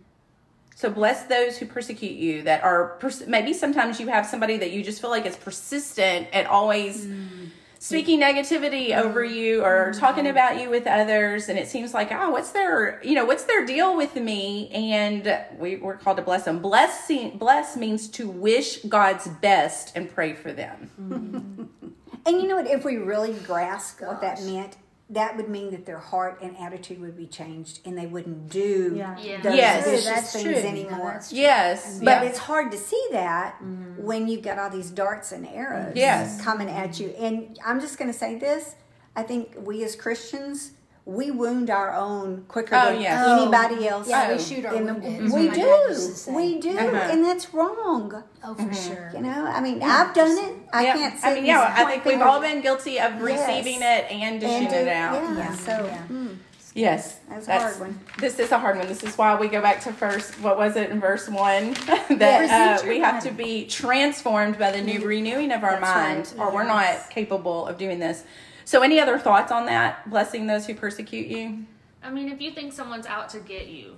[0.76, 4.72] So bless those who persecute you that are pers- maybe sometimes you have somebody that
[4.72, 7.46] you just feel like is persistent and always hmm.
[7.80, 9.08] speaking negativity hmm.
[9.08, 13.02] over you or talking about you with others and it seems like oh what's their
[13.02, 14.70] you know what's their deal with me?
[14.72, 20.10] And we, we're called to bless them blessing bless means to wish God's best and
[20.10, 21.70] pray for them
[22.26, 22.68] And you know what?
[22.68, 24.78] If we really grasp what that meant,
[25.10, 28.94] that would mean that their heart and attitude would be changed, and they wouldn't do
[28.96, 29.18] Yeah.
[29.20, 29.42] Yeah.
[29.42, 29.86] those Yes.
[29.86, 30.54] vicious That's things true.
[30.56, 31.14] anymore.
[31.16, 32.30] No, yes But yeah.
[32.30, 33.56] it's hard to see that
[33.98, 36.42] when you've got all these darts and arrows Yes.
[36.42, 37.10] coming at you.
[37.20, 38.76] And I'm just going to say this
[39.16, 40.72] I think we as Christians,
[41.06, 43.28] we wound our own quicker Oh, than yes.
[43.28, 44.08] anybody else.
[44.08, 44.36] Yeah, Oh.
[44.36, 45.34] we shoot our in the, wounded.
[45.34, 46.36] we My dad used to do.
[46.38, 46.78] We do.
[46.78, 47.12] Uh-huh.
[47.12, 48.24] And that's wrong.
[48.44, 49.12] Oh, for sure.
[49.14, 50.56] You know, I mean, I've done it.
[50.72, 50.94] I Yeah.
[50.94, 53.22] can't say I mean, yeah, I think we've all been guilty of Yes.
[53.22, 55.14] receiving it and dishing and it do- out.
[55.24, 55.54] Yeah, Yeah.
[55.56, 55.98] so Yeah.
[56.10, 56.38] mm,
[56.76, 58.00] Yes, That's a hard one.
[58.18, 58.88] This is a hard one.
[58.88, 60.40] This is why we go back to first.
[60.42, 61.74] What was it in verse one?
[62.10, 66.16] that uh, we have to be transformed by the new renewing of our That's right.
[66.16, 68.24] mind, or we're not capable of doing this.
[68.66, 70.10] So, any other thoughts on that?
[70.10, 71.66] Blessing those who persecute you.
[72.02, 73.96] I mean, if you think someone's out to get you,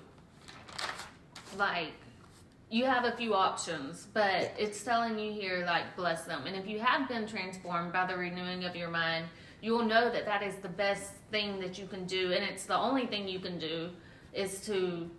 [1.57, 1.93] like,
[2.69, 6.45] you have a few options, but it's telling you here, like, bless them.
[6.45, 9.25] And if you have been transformed by the renewing of your mind,
[9.61, 12.65] you will know that that is the best thing that you can do, and it's
[12.65, 13.89] the only thing you can do
[14.33, 15.09] is to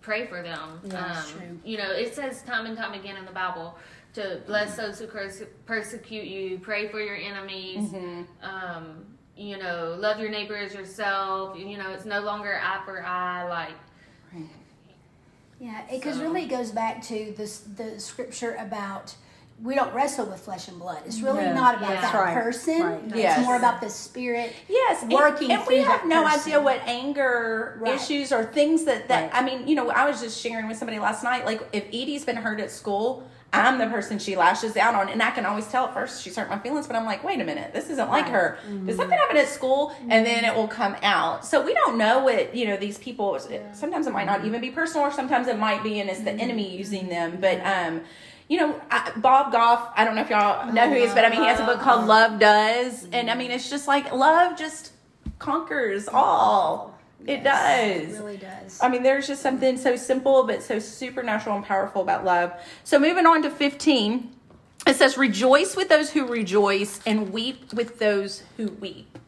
[0.00, 0.80] pray for them.
[0.84, 1.60] Yeah, that's um, true.
[1.64, 3.76] You know, it says time and time again in the Bible
[4.16, 7.92] to bless those who perse- persecute you, pray for your enemies.
[8.42, 9.04] Um,
[9.36, 11.58] you know, love your neighbor as yourself.
[11.58, 13.46] You know, it's no longer eye for eye.
[13.48, 13.74] Like,
[15.58, 19.14] Yeah, because So- really it goes back to this the scripture about
[19.62, 20.98] we don't wrestle with flesh and blood.
[21.06, 21.54] It's really Yeah.
[21.54, 22.00] not about Yeah.
[22.02, 22.34] that right.
[22.34, 22.82] person.
[22.82, 23.00] Right.
[23.06, 23.42] It's Yes.
[23.46, 24.52] more about the spirit.
[24.68, 26.40] Yes, and- Working and, we have no person.
[26.40, 27.94] idea what anger Right.
[27.94, 29.34] issues or things that that Right.
[29.34, 31.46] I mean, you know, I was just sharing with somebody last night.
[31.46, 35.22] Like, if Edie's been hurt at school, I'm the person she lashes out on, and
[35.22, 37.44] I can always tell at first she's hurt my feelings, but I'm like, wait a
[37.44, 38.32] minute, this isn't like Right.
[38.32, 38.58] her.
[38.62, 39.12] Did something mm-hmm.
[39.12, 41.44] happen at school, and then it will come out.
[41.44, 43.38] So we don't know what you know these people.
[43.72, 44.46] Sometimes it might not mm-hmm.
[44.48, 46.40] even be personal, or sometimes it might be, and it's the mm-hmm.
[46.40, 47.38] enemy using them.
[47.40, 48.02] But um.
[48.48, 51.24] You know, I, Bob Goff, I don't know if y'all know who he is, but
[51.24, 52.06] I mean, he has a book called uh-huh.
[52.06, 53.08] Love Does.
[53.10, 54.92] And I mean, it's just like love just
[55.40, 56.95] conquers all.
[57.26, 58.14] It does.
[58.14, 58.78] It really does.
[58.82, 62.52] I mean, there's just something so simple but so supernatural and powerful about love.
[62.84, 64.30] So, moving on to 15,
[64.86, 69.18] it says, Rejoice with those who rejoice and weep with those who weep.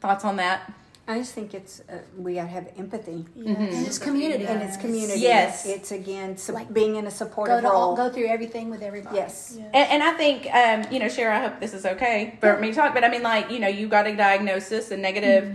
[0.00, 0.72] Thoughts on that?
[1.06, 4.46] I just think it's uh, we got to have empathy, And it's community.
[4.46, 5.20] and it's community.
[5.20, 5.66] Yes.
[5.66, 7.96] it's again su- Like, being in a Go supportive to all, role.
[7.96, 9.16] go through everything with everybody.
[9.16, 12.58] yes, And, and I think, um, you know, Shara, I hope this is okay for
[12.58, 15.54] me to talk, but I mean, like, you know, you got a diagnosis, a negative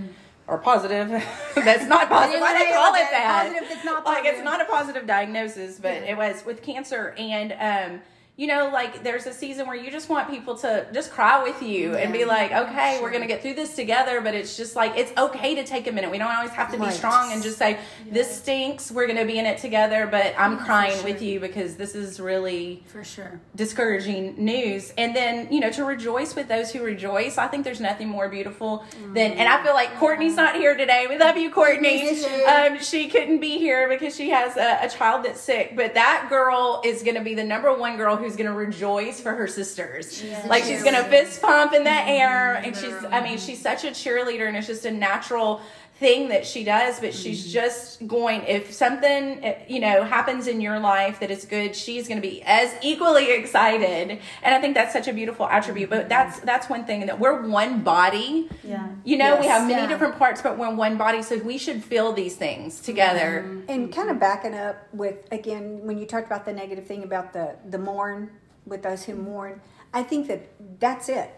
[0.49, 1.09] or positive.
[1.55, 2.41] that's not positive.
[2.41, 3.47] Why they call it that?
[3.47, 7.13] Positive, it's not like it's not a positive diagnosis, but it was with cancer.
[7.17, 8.01] And um,
[8.39, 11.62] you know, like there's a season where you just want people to just cry with
[11.62, 14.21] you and be like, okay, we're gonna get through this together.
[14.21, 16.10] But it's just like it's okay to take a minute.
[16.10, 18.91] We don't always have to be strong and just say this stinks.
[18.91, 20.08] We're gonna be in it together.
[20.10, 23.41] But I'm crying with you because this is really For sure.
[23.58, 27.82] discouraging news and then you know to rejoice with those who rejoice i think there's
[27.82, 31.49] nothing more beautiful than and i feel like courtney's not here today we love you
[31.49, 35.93] courtney um, she couldn't be here because she has a, a child that's sick but
[35.93, 39.33] that girl is going to be the number one girl who's going to rejoice for
[39.33, 40.23] her sisters.
[40.45, 43.83] Like she's going to fist pump in the air and she's i mean she's such
[43.83, 45.61] a cheerleader and it's just a natural
[45.99, 47.51] thing that she does but she's mm-hmm.
[47.51, 52.07] just going if something eh, you know happens in your life that is good she's
[52.07, 56.01] going to be as equally excited and i think that's such a beautiful attribute but
[56.01, 56.09] mm-hmm.
[56.09, 58.88] that's that's one thing that we're one body Yeah.
[59.03, 59.88] you know we have many Yeah.
[59.88, 63.69] different parts but we're one body so we should feel these things together mm-hmm.
[63.69, 67.33] and kind of backing up with again when you talked about the negative thing about
[67.33, 68.31] the the mourn
[68.69, 69.62] with those who mourn.
[69.93, 70.47] I think that
[70.79, 71.33] that's it.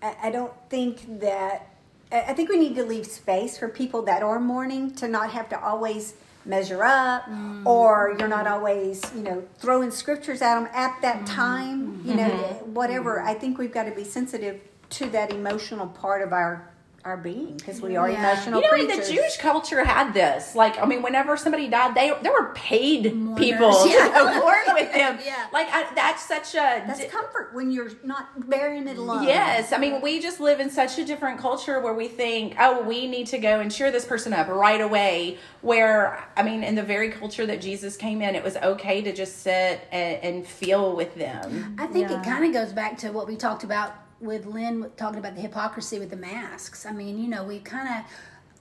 [0.00, 1.66] I, I don't think that.
[2.12, 5.48] I think we need to leave space for people that are mourning to not have
[5.50, 7.64] to always measure up, mm.
[7.64, 11.26] or you're not always, you know, throwing scriptures at them at that mm.
[11.26, 12.02] time.
[12.04, 12.16] You mm-hmm.
[12.16, 12.74] know, mm-hmm.
[12.74, 13.20] whatever.
[13.20, 16.70] I think we've got to be sensitive to that emotional part of our
[17.04, 18.18] our being because we are Yeah.
[18.32, 19.08] emotional You know, in creatures.
[19.08, 20.54] the Jewish culture had this.
[20.54, 24.08] Like, I mean, whenever somebody died, they there were paid Mourners, people yeah.
[24.08, 25.18] to mourn with them.
[25.24, 25.46] Yeah.
[25.52, 29.24] Like, I, that's such a That's di- comfort when you're not burying it alone.
[29.24, 32.82] Yes, I mean, we just live in such a different culture where we think, oh,
[32.82, 35.38] we need to go and cheer this person up right away.
[35.62, 39.12] Where, I mean, in the very culture that Jesus came in, it was okay to
[39.12, 41.76] just sit and, and feel with them.
[41.78, 42.20] I think Yeah.
[42.20, 45.40] it kind of goes back to what we talked about with Lynn talking about the
[45.40, 46.86] hypocrisy with the masks.
[46.86, 48.04] I mean, you know, we kind of.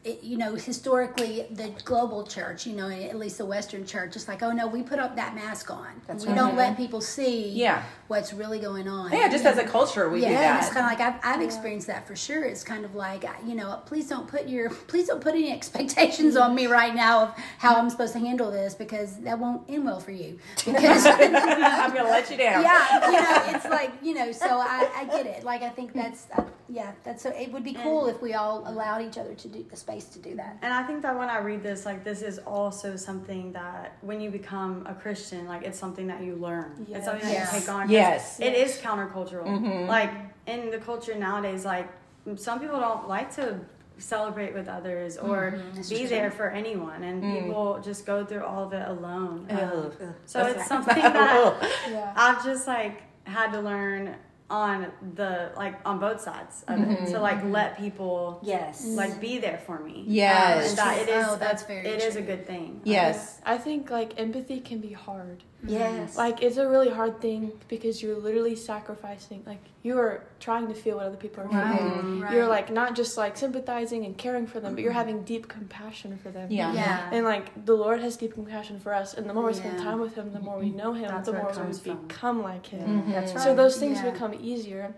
[0.05, 4.29] It, you know, historically, the global church, you know, at least the Western church, it's
[4.29, 5.87] like, oh no, we put up that mask on.
[6.07, 6.37] That's we right.
[6.37, 7.83] don't let people see Yeah.
[8.07, 9.11] what's really going on.
[9.11, 11.19] Yeah, just You as a culture, we yeah, do and it's kind of like I've,
[11.35, 12.45] I've experienced that for sure.
[12.45, 16.37] It's kind of like you know, please don't put your please don't put any expectations
[16.37, 19.83] on me right now of how I'm supposed to handle this because that won't end
[19.83, 20.39] well for you.
[20.65, 22.63] Because I'm going to let you down.
[22.63, 24.31] yeah, you know, it's like you know.
[24.31, 25.43] So I, I get it.
[25.43, 27.31] Like I think that's uh, yeah, that's so.
[27.31, 30.19] It would be cool if we all allowed each other to do the space to
[30.19, 30.57] do that.
[30.61, 34.21] And I think that when I read this, like this is also something that when
[34.21, 36.85] you become a Christian, like it's something that you learn.
[36.89, 37.53] It's something that Yes.
[37.53, 37.89] you take on.
[37.89, 38.39] Yes.
[38.39, 39.87] It is countercultural.
[39.87, 40.11] Like
[40.47, 41.87] in the culture nowadays, like
[42.35, 43.59] some people don't like to
[43.97, 46.07] celebrate with others or That's be true.
[46.07, 49.45] there for anyone and people just go through all of it alone.
[49.49, 49.93] Um, Ugh.
[50.25, 52.13] so it's something that Yeah.
[52.15, 54.15] I've just like had to learn
[54.49, 58.85] on the like on both sides of it to like let people Yes.
[58.85, 60.03] like be there for me.
[60.07, 60.71] Yes.
[60.71, 62.23] Um, that it is Oh, that's that very it is true.
[62.23, 62.81] a good thing.
[62.83, 63.39] Yes.
[63.45, 65.43] I think like empathy can be hard.
[65.65, 66.17] Yes.
[66.17, 69.43] Like it's a really hard thing because you're literally sacrificing.
[69.45, 71.91] Like you are trying to feel what other people are feeling.
[71.91, 72.23] Mm-hmm.
[72.23, 72.33] Right.
[72.33, 74.99] You're like not just like sympathizing and caring for them, but you're mm-hmm.
[74.99, 76.51] having deep compassion for them.
[76.51, 76.73] Yeah.
[76.73, 77.09] Yeah.
[77.11, 79.99] And like the Lord has deep compassion for us, and the more we spend time
[80.01, 82.07] with Him, the more we know Him, That's the more we comes from.
[82.07, 83.01] become like Him.
[83.01, 83.11] Mm-hmm.
[83.11, 83.43] That's right.
[83.43, 84.11] So those things Yeah.
[84.11, 84.93] become easier,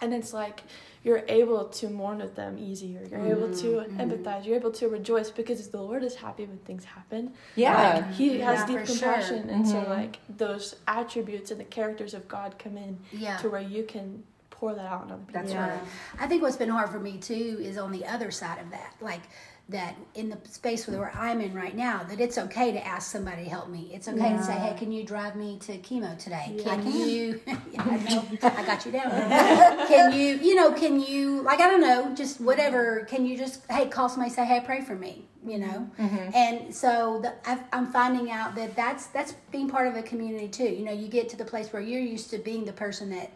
[0.00, 0.62] and it's like
[1.06, 3.00] you're able to mourn with them easier.
[3.08, 4.00] You're able to Mm-hmm.
[4.00, 4.44] empathize.
[4.44, 7.32] You're able to rejoice because the Lord is happy when things happen.
[7.54, 7.94] Yeah.
[8.04, 8.96] Like, he has Yeah, deep for sure.
[9.12, 9.88] compassion, and so Mhm.
[9.88, 13.36] like those attributes and the characters of God come in Yeah.
[13.36, 15.40] to where you can pour that out on other people.
[15.42, 15.68] That's Yeah.
[15.70, 15.80] right.
[16.18, 18.94] I think what's been hard for me too is on the other side of that,
[19.00, 19.20] like
[19.68, 23.44] that in the space where I'm in right now, that it's okay to ask somebody
[23.44, 23.90] to help me.
[23.92, 26.56] It's okay to say, "Hey, can you drive me to chemo today?
[26.62, 27.40] Can you?
[27.46, 29.10] yeah, I know, I got you down.
[29.88, 30.36] can you?
[30.36, 31.42] You know, can you?
[31.42, 33.06] Like I don't know, just whatever.
[33.08, 36.34] Can you just hey call somebody, say, "Hey, pray for me." You know, mm-hmm.
[36.34, 40.48] and so the, I've, I'm finding out that that's that's being part of a community
[40.48, 40.68] too.
[40.68, 43.30] You know, you get to the place where you're used to being the person that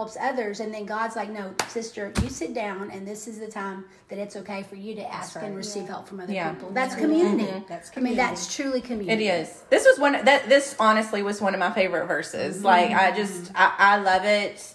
[0.00, 3.46] helps others and then god's like no sister you sit down and this is the
[3.46, 5.44] time that it's okay for you to ask right.
[5.44, 6.52] and receive help from other Yeah.
[6.54, 7.68] people that's community mm-hmm.
[7.68, 9.62] That's i mean that's truly community It is.
[9.68, 12.56] This was one that this honestly was one of my favorite verses.
[12.56, 12.66] Mm-hmm.
[12.66, 14.74] Like I just I, I love it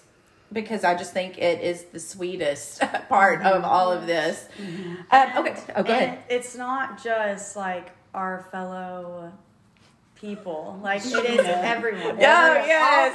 [0.51, 3.65] because I just think it is the sweetest part of mm-hmm.
[3.65, 4.47] all of this.
[5.11, 5.55] Um, okay.
[5.75, 6.19] Oh, go ahead.
[6.29, 9.31] it's not just like our fellow
[10.15, 10.79] people.
[10.83, 12.15] Like it is everyone.
[12.15, 13.13] Oh yes.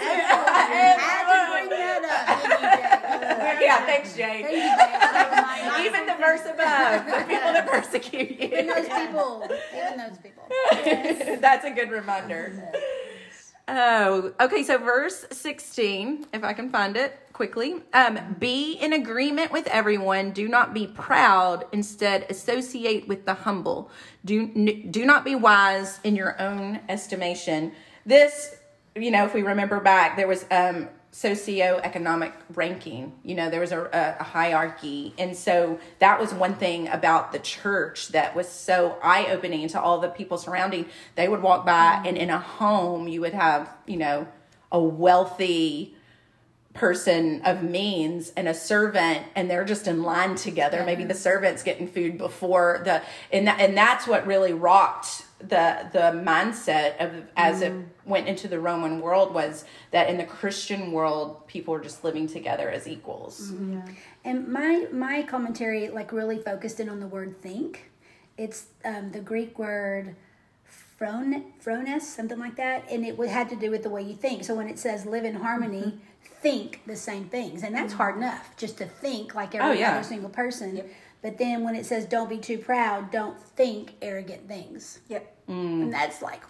[0.98, 3.64] had to bring that up didn't you, Jay?
[3.64, 3.86] yeah.
[3.86, 4.42] Thanks, Jay.
[4.42, 5.84] Thank you, Jay.
[5.86, 8.74] Even the verse above, the people that persecute even you.
[8.74, 10.44] those people even those people
[11.40, 12.72] That's a good reminder.
[13.68, 14.62] Oh, okay.
[14.64, 17.76] So, verse 16, if I can find it quickly.
[17.94, 20.32] Um, be in agreement with everyone.
[20.32, 21.64] Do not be proud.
[21.72, 23.90] Instead, associate with the humble.
[24.26, 24.46] Do,
[24.90, 27.72] do not be wise in your own estimation.
[28.04, 28.56] This,
[28.94, 33.14] you know, if we remember back, there was um, socioeconomic ranking.
[33.24, 35.14] You know, there was a, a, a hierarchy.
[35.16, 39.80] And so that was one thing about the church that was so eye opening to
[39.80, 40.84] all the people surrounding.
[41.14, 44.28] They would walk by, and in a home, you would have, you know,
[44.70, 45.96] a wealthy
[46.74, 51.64] person of means and a servant and they're just in line together maybe the servant's
[51.64, 53.02] getting food before the
[53.32, 57.84] and that, and that's what really rocked the the mindset of as it mm.
[58.04, 62.28] went into the roman world was that in the christian world people were just living
[62.28, 63.70] together as equals mm-hmm.
[63.72, 63.82] Yeah.
[64.24, 67.90] And my my commentary like really focused in on the word think.
[68.36, 70.16] It's um, the Greek word
[70.98, 74.14] phron phrones, something like that, and it would- had to do with the way you
[74.14, 74.44] think.
[74.44, 75.98] So when it says live in harmony, mm-hmm.
[76.22, 78.24] Think the same things, and that's hard mm-hmm.
[78.24, 79.94] enough just to think like oh, every Oh, yeah.
[79.96, 80.82] other single person.
[81.22, 85.34] But then when it says don't be too proud, don't think arrogant things, Yep.
[85.48, 85.90] and mm.
[85.90, 86.42] that's like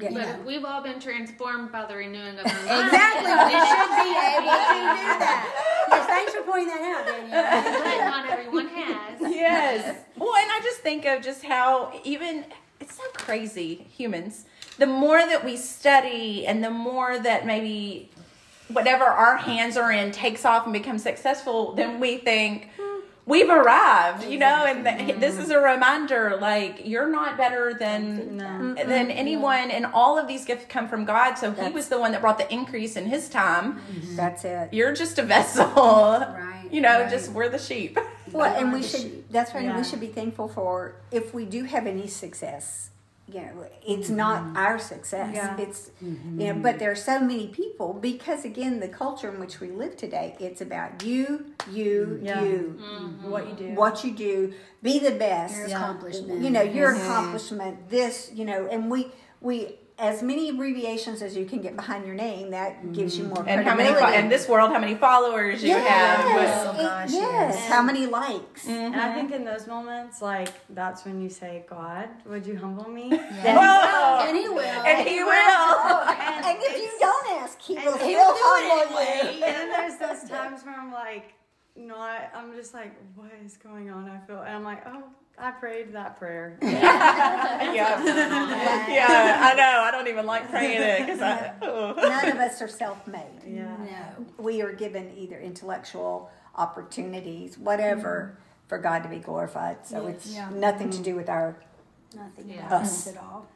[0.00, 0.10] Yeah.
[0.10, 0.20] know.
[0.20, 2.92] But we've all been transformed by the renewing of our minds.
[2.92, 5.86] Exactly, we should be able to do that.
[5.88, 7.82] Yes, thanks for pointing that out, Danielle.
[7.82, 9.20] But not everyone has.
[9.20, 12.44] yes well and i just think of just how even
[12.80, 14.44] it's so crazy humans
[14.78, 18.10] the more that we study and the more that maybe
[18.72, 22.68] whatever our hands are in takes off and becomes successful then we think
[23.26, 28.38] we've arrived, you know, and th- this is a reminder like you're not better than
[28.38, 28.74] No.
[28.74, 31.34] than anyone and all of these gifts come from God.
[31.34, 33.80] So he was the one that brought the increase in his time.
[34.16, 34.72] That's it.
[34.72, 35.66] You're just a vessel.
[35.74, 37.10] Right, You know, right.
[37.10, 37.98] just we're the sheep.
[38.32, 39.00] Well, and we should.
[39.02, 39.26] sheep.
[39.30, 39.64] That's right.
[39.64, 39.76] Yeah.
[39.76, 42.90] We should be thankful for if we do have any success.
[43.32, 44.16] You know, it's Mm-hmm.
[44.16, 45.34] not our success.
[45.34, 45.56] Yeah.
[45.58, 46.40] It's mm-hmm.
[46.40, 49.68] you know, but there are so many people because again, the culture in which we
[49.70, 52.42] live today, it's about you, you, Yeah.
[52.42, 53.04] you, mm-hmm.
[53.06, 53.30] Mm-hmm.
[53.30, 53.74] What you do.
[53.74, 55.56] what you do, be the best.
[55.56, 55.76] Your Yeah.
[55.82, 56.40] accomplishment.
[56.42, 61.44] You know, your accomplishment, this, you know, and we we as many abbreviations as you
[61.44, 63.34] can get behind your name, that gives you mm-hmm.
[63.34, 66.76] more And how many fo- in this world, how many followers you yes, have?
[66.76, 67.54] Oh, it- gosh, yes.
[67.56, 67.68] yes.
[67.68, 68.64] How many likes?
[68.64, 68.94] Mm-hmm.
[68.94, 72.88] And I think in those moments, like that's when you say, "God, would you humble
[72.88, 74.24] me?" Whoa.
[74.26, 74.60] and he will.
[74.60, 75.98] And he will.
[76.08, 79.40] and, and if you don't ask, he will and still he'll do humble And you.
[79.40, 81.34] then there's those times where I'm like,
[81.76, 82.30] not.
[82.34, 84.08] I'm just like, what is going on?
[84.08, 85.04] I feel, and I'm like, oh,
[85.40, 86.58] I prayed that prayer.
[86.62, 87.72] yeah.
[88.88, 89.82] yeah, I know.
[89.84, 91.52] I don't even like praying it because I.
[91.62, 91.94] oh.
[91.96, 93.42] None of us are self-made.
[93.46, 93.76] Yeah.
[93.76, 94.26] No.
[94.38, 98.36] We are given either intellectual opportunities, whatever,
[98.66, 99.86] for God to be glorified.
[99.86, 100.50] So it's Yeah.
[100.50, 101.56] nothing to do with our
[102.14, 102.74] Nothing Yeah.
[102.74, 103.46] us at all.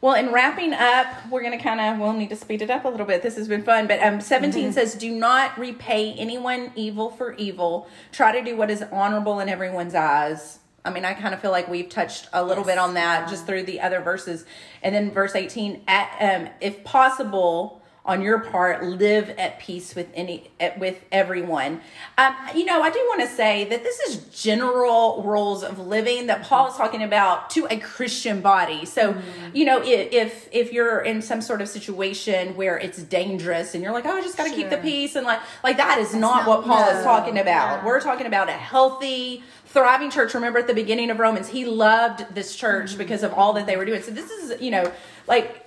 [0.00, 2.84] Well, in wrapping up, we're going to kind of, we'll need to speed it up
[2.84, 3.22] a little bit.
[3.22, 3.86] This has been fun.
[3.86, 7.88] But um, 17 says, Do not repay anyone evil for evil.
[8.12, 10.58] Try to do what is honorable in everyone's eyes.
[10.84, 13.46] I mean, I kind of feel like we've touched a little bit on that just
[13.46, 14.44] through the other verses.
[14.82, 20.08] And then verse 18, at, um, if possible, on your part, live at peace with
[20.14, 21.80] any with everyone.
[22.18, 26.26] Um, you know, I do want to say that this is general rules of living
[26.26, 28.84] that Paul is talking about to a Christian body.
[28.84, 29.16] So,
[29.54, 33.92] you know, if if you're in some sort of situation where it's dangerous and you're
[33.92, 36.44] like, oh, I just got to keep the peace, and like like that is not,
[36.44, 37.84] not- what Paul is talking about.
[37.84, 39.42] We're talking about a healthy.
[39.66, 40.34] Thriving church.
[40.34, 43.76] Remember at the beginning of Romans, he loved this church because of all that they
[43.76, 44.02] were doing.
[44.02, 44.92] So this is, you know,
[45.26, 45.63] like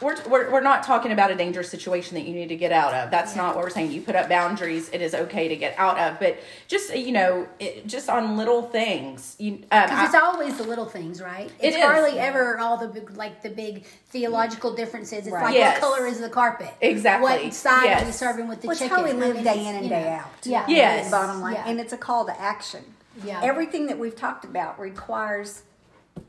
[0.00, 2.94] we're, we're, we're not talking about a dangerous situation that you need to get out
[2.94, 3.10] of.
[3.10, 3.92] That's not what we're saying.
[3.92, 4.88] You put up boundaries.
[4.92, 6.38] It is okay to get out of, but
[6.68, 9.36] just you know, it, just on little things.
[9.38, 11.46] You, um, Because it's I- always the little things, right?
[11.60, 11.82] It It's is.
[11.82, 15.26] hardly ever all the big, like the big theological differences.
[15.26, 15.44] It's Right.
[15.44, 15.80] like Yes.
[15.82, 16.70] what color is the carpet?
[16.80, 17.22] Exactly.
[17.44, 18.02] What side Yes.
[18.02, 19.88] are you serving with the Well, it's how we I live mean, day in and
[19.88, 20.30] day know, out.
[20.44, 20.64] Yeah.
[20.68, 21.10] Yes.
[21.10, 21.54] Bottom line.
[21.54, 21.64] Yeah.
[21.68, 22.84] And it's a call to action.
[23.24, 23.40] Yeah.
[23.42, 25.62] Everything that we've talked about requires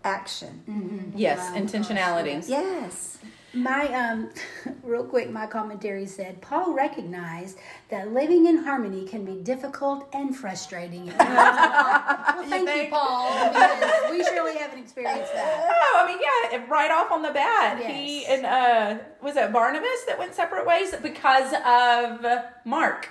[0.04, 1.14] action.
[1.16, 2.48] yes, Wow, intentionality.
[2.48, 3.18] Yes.
[3.54, 4.30] My um,
[4.84, 7.58] real quick, my commentary said Paul recognized
[7.90, 11.06] that living in harmony can be difficult and frustrating.
[11.20, 12.92] well, thank you, think?
[12.92, 15.68] Paul, because we surely haven't experienced that.
[15.94, 20.06] Oh, I mean, yeah, right off on the bat, he and uh, was it Barnabas
[20.08, 22.26] that went separate ways because of
[22.66, 23.10] Mark.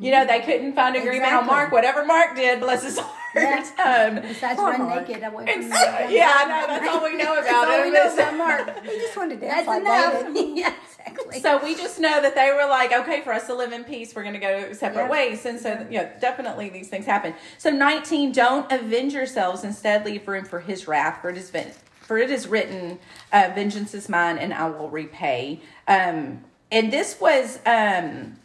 [0.00, 1.72] You know, they couldn't find agreement on Mark.
[1.72, 3.23] Whatever Mark did, bless his heart.
[3.36, 5.08] Um, Besides, run Mark.
[5.08, 6.66] naked away and from so- the yeah, know.
[6.68, 7.82] That's all we know about him.
[7.86, 8.84] we know about Mark.
[8.84, 10.34] He just wanted to dance That's like enough.
[10.34, 10.56] David.
[10.58, 11.40] yeah, exactly.
[11.40, 14.14] So we just know that they were like, okay, for us to live in peace,
[14.14, 15.10] we're going to go separate Yeah.
[15.10, 15.44] ways.
[15.46, 17.34] And so, yeah, definitely these things happen.
[17.58, 19.64] So 19, don't avenge yourselves.
[19.64, 22.98] Instead, leave room for his wrath, for it is, ven- for it is written,
[23.32, 25.60] uh, vengeance is mine and I will repay.
[25.88, 28.36] Um, and this was um,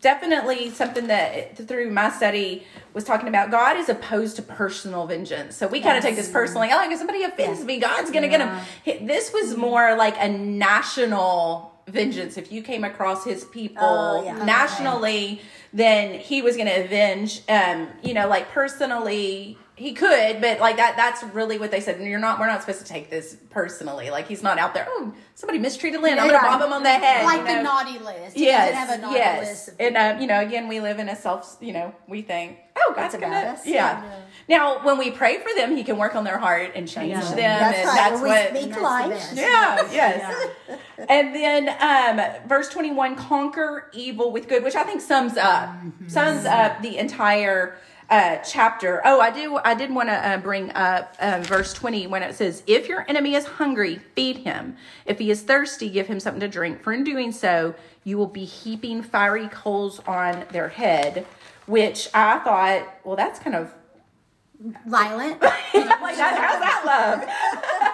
[0.00, 2.64] definitely something that through my study
[2.94, 5.56] was talking about God is opposed to personal vengeance.
[5.56, 6.68] So we kind of take this personally.
[6.72, 8.40] Oh, if somebody offends me, God's going to get
[8.84, 9.06] him.
[9.06, 12.36] This was more like a national vengeance.
[12.36, 14.44] If you came across his people Oh, yeah.
[14.44, 15.40] nationally,
[15.72, 17.42] then he was going to avenge.
[17.48, 20.96] Um, you know, like personally, he could, but like that.
[20.96, 21.96] That's really what they said.
[21.98, 22.38] And you're not.
[22.38, 24.10] We're not supposed to take this personally.
[24.10, 24.86] Like he's not out there.
[24.88, 26.12] Oh, somebody mistreated Lynn.
[26.18, 26.58] I'm going to Right.
[26.58, 27.24] bop him on the head.
[27.24, 28.36] like you the naughty list.
[28.36, 29.80] He doesn't have a Yes, naughty yes, list.
[29.80, 31.56] And um, you know, again, we live in a self.
[31.60, 33.66] You know, we think, oh, God's It's gonna, about us.
[33.66, 34.04] yeah.
[34.48, 37.20] Now, when we pray for them, He can work on their heart and change Yeah.
[37.20, 37.96] them, That's and right.
[37.96, 38.56] that's When we what.
[38.72, 39.30] speak life.
[39.34, 40.46] Yeah, yes.
[41.08, 45.68] And then um, verse 21 conquer evil with good, which I think sums up
[46.06, 47.76] sums up the entire
[48.10, 49.00] uh, chapter.
[49.04, 52.34] Oh, I do I did want to uh, bring up um, verse 20 when it
[52.34, 54.76] says if your enemy is hungry, feed him.
[55.06, 56.82] If he is thirsty, give him something to drink.
[56.82, 57.74] For in doing so,
[58.04, 61.26] you will be heaping fiery coals on their head,
[61.66, 63.72] which I thought, well, that's kind of
[64.86, 65.42] Violent.
[65.42, 67.88] like that, how's that love?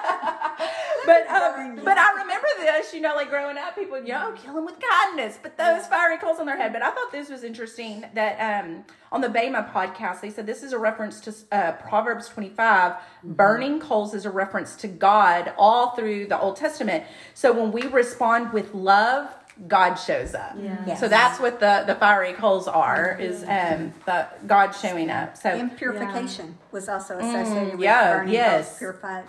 [1.08, 4.52] but um, but I remember this, you know, like growing up, people, you know, kill
[4.52, 6.70] them with kindness, but those fiery coals on their head.
[6.70, 10.62] But I thought this was interesting that um, on the Bema podcast, they said this
[10.62, 12.96] is a reference to uh, Proverbs 25.
[13.24, 17.04] Burning coals is a reference to God all through the Old Testament.
[17.32, 19.34] So when we respond with love,
[19.66, 20.52] God shows up.
[20.60, 21.00] Yes.
[21.00, 25.36] So that's what the the fiery coals are is um the God showing up.
[25.36, 28.66] So And purification was also associated with Mm, yeah, burning yes.
[28.68, 29.22] coals, purify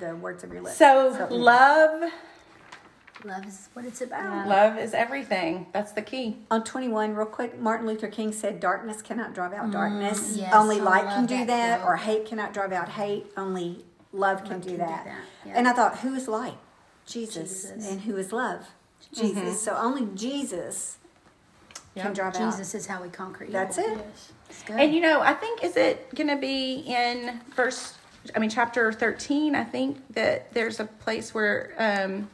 [0.00, 0.76] the words of your lips.
[0.76, 2.10] so love
[3.24, 4.46] Love is what it's about.
[4.48, 5.66] love is everything.
[5.72, 6.36] That's the key.
[6.50, 10.36] On 21, real quick, Martin Luther King said, Darkness cannot drive out darkness.
[10.36, 13.26] yes, Only I light can do that that, or hate cannot drive out hate.
[13.34, 13.82] Only
[14.12, 15.04] love can, do, can do that.
[15.06, 15.16] that,
[15.46, 15.52] yeah.
[15.56, 16.58] And I thought, who is light?
[17.06, 17.62] Jesus.
[17.62, 17.90] Jesus.
[17.90, 18.66] And who is love?
[19.12, 19.38] Jesus.
[19.38, 19.52] Mm-hmm.
[19.52, 20.98] So only Jesus
[21.94, 22.14] can Yep.
[22.14, 22.50] drive out.
[22.52, 23.52] Jesus is how we conquer evil.
[23.60, 23.96] That's it.
[23.96, 24.32] Yes.
[24.66, 24.76] Good.
[24.80, 27.96] And you know, I think is it going to be in verse
[28.34, 32.28] I mean chapter 13, I think that there's a place where um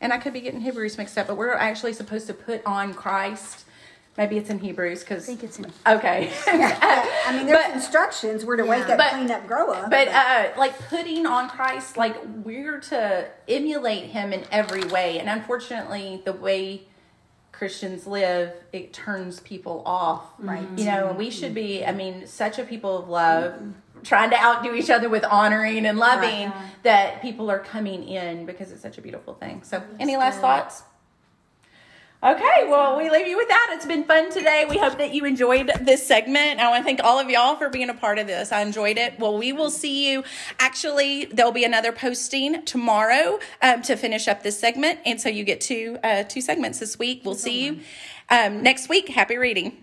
[0.00, 2.92] and I could be getting Hebrews mixed up, but we're actually supposed to put on
[2.94, 3.63] Christ.
[4.16, 5.66] Maybe it's in Hebrews because I think it's in.
[5.86, 6.30] Okay.
[6.46, 8.44] I mean, there's But- instructions.
[8.44, 8.92] We're to wake Yeah.
[8.94, 9.90] up, But- clean up, grow up.
[9.90, 15.28] But uh, like putting on Christ, like we're to emulate Him in every way, and
[15.28, 16.82] unfortunately, the way
[17.50, 20.22] Christians live, it turns people off.
[20.38, 20.66] Right.
[20.76, 21.84] You know, and we should be.
[21.84, 23.54] I mean, such a people of love,
[24.04, 26.52] trying to outdo each other with honoring and loving.
[26.84, 29.62] That people are coming in because it's such a beautiful thing.
[29.64, 30.82] So, any last thoughts?
[32.24, 33.72] Okay, well, we leave you with that.
[33.72, 34.64] It's been fun today.
[34.66, 36.58] We hope that you enjoyed this segment.
[36.58, 38.50] I want to thank all of y'all for being a part of this.
[38.50, 39.18] I enjoyed it.
[39.18, 40.24] Well, we will see you.
[40.58, 45.44] Actually, there'll be another posting tomorrow um, to finish up this segment, and so you
[45.44, 47.20] get two uh, two segments this week.
[47.26, 47.80] We'll see you
[48.30, 49.10] um, next week.
[49.10, 49.76] Happy reading.